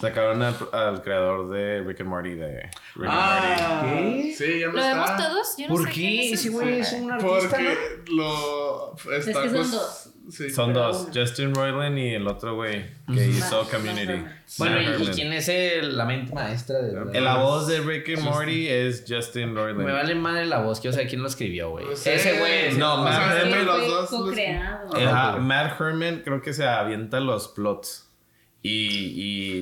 [0.00, 2.62] Sacaron al, al creador de Rick and Morty de
[2.96, 3.10] Rick and Morty.
[3.10, 4.34] Ah, ¿Qué?
[4.36, 4.92] Sí, ya no ¿Lo está.
[4.94, 5.56] vemos todos?
[5.58, 6.20] Yo no ¿Por sé qué?
[6.20, 6.48] es Ese ese.
[6.50, 7.62] güey es un artista, Porque
[8.08, 8.14] ¿no?
[8.16, 8.69] lo.
[8.96, 10.06] Está, Es que son pues, dos.
[10.30, 10.50] Sí.
[10.50, 11.12] Son dos, uno.
[11.14, 14.06] Justin Roiland y el otro güey que hizo Matt- Community.
[14.06, 14.36] Matt Herman.
[14.58, 15.12] Bueno, ¿y- ¿y Herman.
[15.12, 19.56] quién es el- la mente maestra de la voz de Rick and Morty es Justin
[19.56, 19.84] Roiland.
[19.86, 21.86] Me vale madre la voz, quiero saber quién lo escribió, güey.
[21.86, 22.66] Pues, Ese eh, güey.
[22.68, 24.10] es- no, o Matt sea, Herman, los Fue dos.
[24.12, 24.96] los- co-creado.
[24.96, 25.36] Ajá.
[25.38, 28.06] Matt Herman creo que se avienta los plots.
[28.62, 28.68] Y,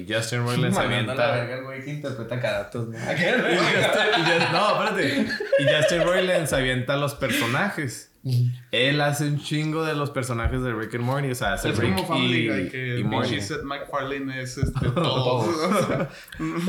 [0.08, 1.30] y Justin Roiland se Mandando a la avienta.
[1.46, 2.98] verga el güey que interpreta caratos, ¿no?
[4.52, 5.26] No, espérate.
[5.60, 8.07] Y Justin Roiland se avienta los personajes.
[8.72, 11.30] Él hace un chingo de los personajes de Rick and Morty.
[11.30, 13.40] O sea, hace Es Rick como Family y, Guy, que y Morty.
[13.40, 15.36] Seth MacFarlane es este, todo.
[15.36, 16.08] o sea,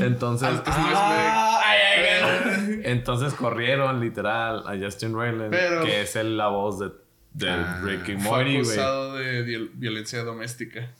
[0.00, 6.48] Entonces, Ah, ay, ay, entonces corrieron literal a Justin Roiland, Pero- que es el- la
[6.48, 6.90] voz de,
[7.34, 8.60] de Ah, Rick Fue Morty, güey.
[8.60, 10.90] acusado de viol- violencia doméstica.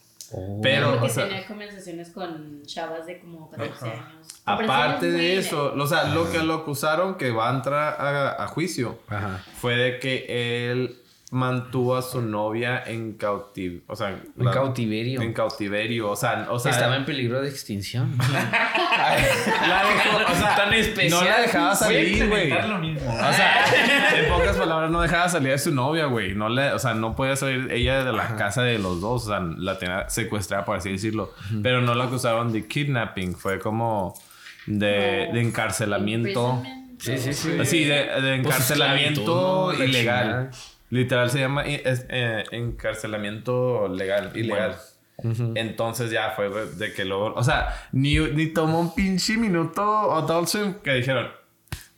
[0.62, 4.08] Pero, Porque o sea, tenía conversaciones con chavas de como 14 Ajá.
[4.08, 4.26] años.
[4.44, 8.46] aparte de eso, o sea, lo que lo acusaron que va a entrar a, a
[8.48, 9.42] juicio Ajá.
[9.60, 10.99] fue de que él
[11.30, 13.82] mantuvo a su novia en cautiverio.
[13.86, 15.22] O sea, En la- cautiverio.
[15.22, 16.10] En cautiverio.
[16.10, 18.16] O sea, o sea Estaba en peligro de extinción.
[18.18, 21.20] la dejó, o sea, Tan especial.
[21.24, 22.50] No la dejaba salir, güey.
[22.52, 23.64] O sea,
[24.18, 26.34] en pocas palabras, no dejaba salir de su novia, güey.
[26.34, 29.26] No le, o sea, no podía salir ella de la casa de los dos.
[29.26, 31.32] O sea, la tenía secuestrada, por así decirlo.
[31.62, 33.36] Pero no la acusaron de kidnapping.
[33.36, 34.14] Fue como
[34.66, 36.62] de, de encarcelamiento.
[36.98, 37.64] Sí, sí, sí.
[37.64, 39.72] Sí, de, de encarcelamiento esclavitud, ¿no?
[39.78, 40.50] La ilegal.
[40.90, 44.76] Literal se llama es, eh, encarcelamiento legal, ilegal.
[45.54, 49.82] Entonces ya fue de que luego, o sea, ni, ni tomó un pinche minuto
[50.12, 51.28] Adult Swim que dijeron,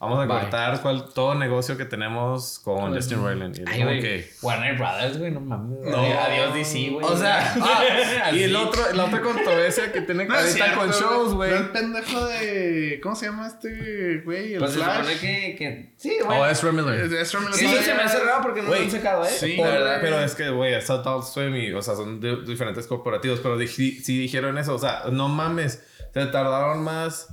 [0.02, 0.40] vamos a Bye.
[0.40, 3.58] cortar cual, todo negocio que tenemos con Justin Roiland.
[3.58, 5.78] Y Ay, que, Warner Brothers, güey, no mames.
[5.90, 5.96] No.
[5.98, 7.06] Adiós DC, güey.
[7.06, 10.90] o sea, ah, y el otro, la otra controversia que tiene No ahorita cierto, con
[10.90, 11.52] shows, güey.
[11.52, 13.00] El pendejo de.
[13.02, 14.54] ¿Cómo se llama este güey?
[14.54, 15.20] El Pues se Flash.
[15.20, 15.92] que, que...
[15.96, 16.50] Sí, O güey.
[16.50, 17.00] Ezra Miller.
[17.00, 17.54] Es de Ezra Miller.
[17.54, 19.28] Sí, eso se me hace raro porque no lo han sacado, ¿eh?
[19.30, 19.98] sí, Por- la verdad.
[20.00, 23.40] Pero es que, güey, es Adult Swim y, o sea, son de- diferentes corporativos.
[23.40, 27.28] Pero si dijeron eso, o sea, no mames, se tardaron más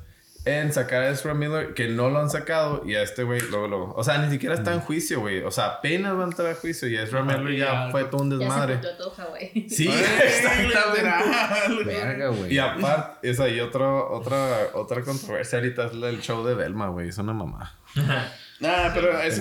[0.45, 3.67] en sacar a Ezra Miller que no lo han sacado y a este güey luego,
[3.67, 3.93] luego.
[3.95, 5.41] O sea, ni siquiera está en juicio, güey.
[5.43, 8.21] O sea, apenas va a entrar a juicio y Ezra Miller ya ya, fue todo
[8.23, 8.77] un Ya se desmadre.
[8.77, 9.67] todo Hawái.
[9.69, 9.87] Sí,
[10.23, 11.83] exactamente.
[11.85, 12.53] Verga, güey.
[12.53, 16.87] Y aparte, esa y otro, otra, otra controversia ahorita es la del show de Velma,
[16.87, 17.09] güey.
[17.09, 17.75] Es una mamá.
[18.59, 19.39] Nah, pero es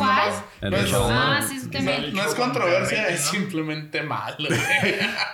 [0.60, 2.14] El pues, de show, Ah, sí, eso no, también.
[2.14, 4.36] no es controversia, es simplemente malo.
[4.48, 4.54] ¿Qué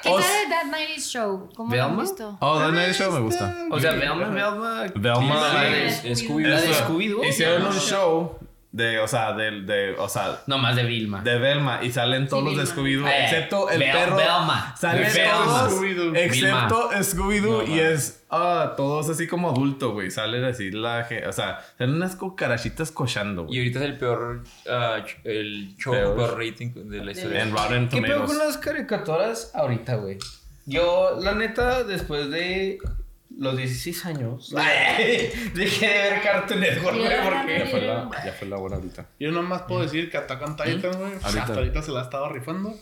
[0.03, 1.51] tal de That 90 Show?
[1.55, 2.37] ¿Cómo lo visto?
[2.41, 3.55] Oh, The Night Show me gusta.
[3.71, 4.85] O sea, Velma, Velma...
[4.95, 5.69] Velma.
[5.69, 7.25] Es- es- Scooby-Doo.
[7.25, 8.39] Hicieron un show
[8.73, 11.21] de, o sea, de, de, o sea, No, más de Vilma.
[11.23, 12.65] de Velma y salen todos los de.
[12.65, 14.17] Scooby-Doo, Eh, excepto el perro.
[14.17, 14.75] Velma.
[14.77, 15.45] Salen Velma.
[15.45, 15.83] todos,
[16.17, 20.11] excepto Scooby-Doo No, y es, ah, todos así como adulto, güey.
[20.11, 23.59] Salen así la gente, o sea, salen unas cucarachitas cochando, Y güey.
[23.61, 26.17] ahorita es el peor, ch- el show Peor.
[26.17, 27.43] peor rating de la historia.
[27.43, 28.39] En Rotten ¿Qué pedo Tomatoes.
[28.39, 30.19] con las caricaturas ahorita, güey?
[30.67, 32.79] Yo, la neta, después de
[33.37, 34.55] los 16 años,
[35.55, 37.67] dejé de ver Cartoon Network, güey, Ya, Ya porque...
[37.71, 39.07] fue la, ya fue la buena ahorita.
[39.19, 41.13] Yo nomás puedo decir que Attack on Titan, güey.
[41.23, 42.75] Hasta ahorita se la estaba rifando.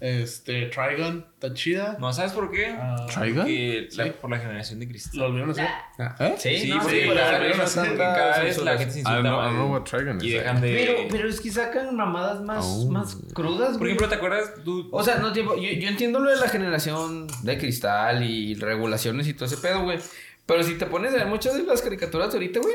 [0.00, 1.96] Este, Trigon, está chida.
[1.98, 2.66] No, ¿sabes por qué?
[2.68, 3.36] Ah, ¿Trigon?
[3.44, 4.12] Porque la- Sí.
[4.20, 5.18] por la generación de cristal.
[5.20, 5.68] Lo volvieron a hacer.
[6.20, 6.34] ¿Eh?
[6.38, 7.38] Sí, Sí, no, porque sí, por la- la
[7.98, 10.24] la- cada vez la gente se I insulta más.
[10.24, 10.68] Y dejan de...
[10.86, 12.90] Pero, pero es que sacan mamadas más, Oh.
[12.90, 13.90] más crudas, Por güey.
[13.92, 14.52] ejemplo, ¿te acuerdas?
[14.64, 14.88] Tú...
[14.92, 15.54] O sea, no tiempo.
[15.56, 19.82] Yo, yo entiendo lo de la generación de cristal y regulaciones y todo ese pedo,
[19.82, 19.98] güey.
[20.46, 22.74] Pero si te pones a ver muchas de las caricaturas de ahorita, güey.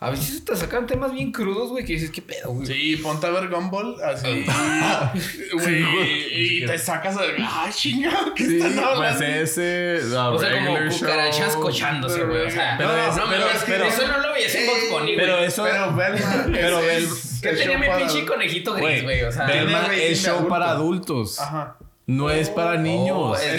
[0.00, 2.66] A veces te sacan temas bien crudos, güey, que dices, ¿qué pedo, güey?
[2.68, 4.44] Sí, ponte a ver Gumball, así.
[5.52, 7.34] Güey, y te sacas de.
[7.38, 8.32] ¡Ay, chingado!
[8.34, 9.24] ¿Qué Sí, están pues hablando?
[9.24, 9.98] ese.
[10.08, 12.46] the O sea, como cucarachas cochándose, güey.
[12.46, 14.80] O sea, Pero no, no, pero- es que pero- eso no lo veías en Box
[14.90, 15.16] Bunny, güey.
[15.16, 15.64] Pero eso.
[15.64, 16.44] Pero Velma.
[16.52, 19.22] Pero es- Vel- es Que tenía mi pinche conejito gris, güey.
[19.24, 21.40] O sea, Velma es show para adultos.
[21.40, 21.76] Ajá.
[22.08, 23.16] No es para niños.
[23.16, 23.48] Oh, es de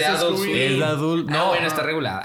[0.72, 1.30] es de adulto.
[1.32, 2.22] No, No, bueno, está regulada.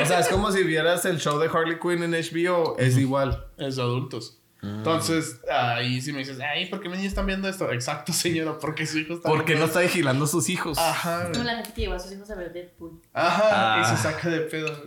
[0.00, 2.76] o sea, es como si vieras el show de Harley Quinn en HBO.
[2.78, 3.46] Es igual.
[3.56, 4.38] Es de adultos.
[4.62, 4.68] Mm.
[4.78, 7.70] Entonces, ahí sí me dices, ay, ¿por qué mis niños están viendo esto?
[7.72, 10.76] Exacto, señora, porque su hijo está Porque no está vigilando a sus hijos.
[10.78, 11.44] Ajá, güey.
[11.44, 13.00] la gente que llevó a sus hijos a ver Deadpool.
[13.14, 13.96] Ajá, y Ah.
[13.96, 14.82] se saca de pedo.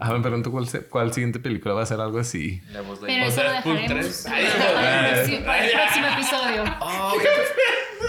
[0.00, 2.60] Ah, me pregunto cuál, se- cuál siguiente película va a ser algo así.
[2.72, 4.24] La voz de Pero eso lo Deadpool dejaremos 3.
[4.24, 6.64] para el próximo- para el próximo episodio.
[6.80, 7.28] Oh, ¿qué,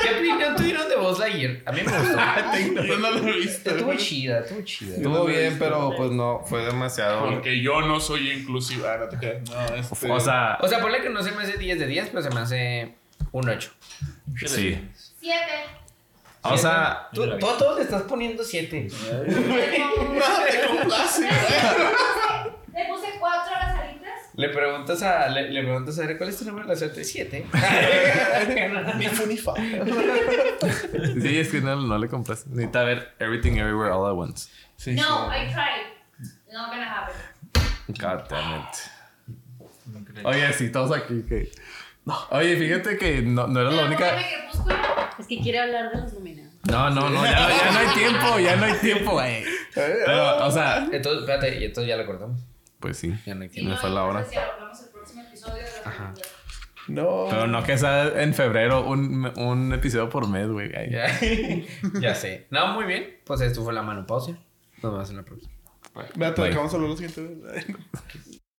[0.02, 1.58] ¿Qué opinión tuvieron de Buzz Lightyear?
[1.66, 2.84] A mí me gustó.
[2.86, 3.72] Yo no lo he visto.
[3.72, 4.96] Estuvo chida, estuvo chida.
[4.96, 7.30] Estuvo bien, pero pues no, fue demasiado.
[7.30, 8.94] Porque yo no soy inclusiva.
[8.94, 9.50] Ah, no te creas.
[9.50, 10.12] No, este...
[10.12, 12.30] O sea, O sea, ponle que no se me hace 10 de 10, pero se
[12.30, 12.96] me hace
[13.32, 13.72] un 8.
[14.46, 14.80] sí.
[15.20, 15.66] Siete.
[16.44, 18.88] O sea, Tú, tú a todos le estás poniendo 7.
[19.28, 21.22] Nada te complace.
[22.74, 23.91] Le puse cuatro a las alitas.
[24.34, 27.04] Le preguntas a, le, le preguntas a ver cuál es tu número de la suerte.
[27.04, 27.46] 7.
[28.98, 29.54] Ni fu ni fa.
[31.22, 32.48] sí, es que no, no le compras.
[32.48, 34.50] Necesita ver Everything Everywhere All at Once.
[34.78, 35.36] Sí, No, sí.
[35.38, 35.88] I tried.
[36.52, 37.16] Not gonna happen.
[38.00, 40.26] God damn it.
[40.26, 41.52] Oye, sí, todos aquí que.
[42.32, 44.16] Oye, fíjate que no, no era la única.
[44.16, 44.76] Crepúsculo.
[45.20, 46.52] Es que quiere hablar de los nominados.
[46.70, 49.44] No, no, no, ya, ya no hay tiempo, ya no hay tiempo, güey.
[49.76, 52.40] Pero, o sea, Entonces, espérate, y entonces ya lo cortamos.
[52.82, 53.14] Pues sí.
[53.26, 54.20] Ya no hay Sí, me fue la hora.
[54.20, 56.26] hablamos el próximo episodio de la película.
[56.88, 57.28] No.
[57.30, 60.72] Pero no que sea en febrero un, un episodio por mes, güey.
[60.92, 61.08] Ya,
[62.02, 62.48] ya sé.
[62.50, 63.20] No, muy bien.
[63.24, 64.36] Pues esto fue la menopausia.
[64.82, 65.54] Nos vemos en la próxima.
[66.16, 66.50] Vete, Bye.
[66.50, 67.66] dejamos hablar lo siguiente.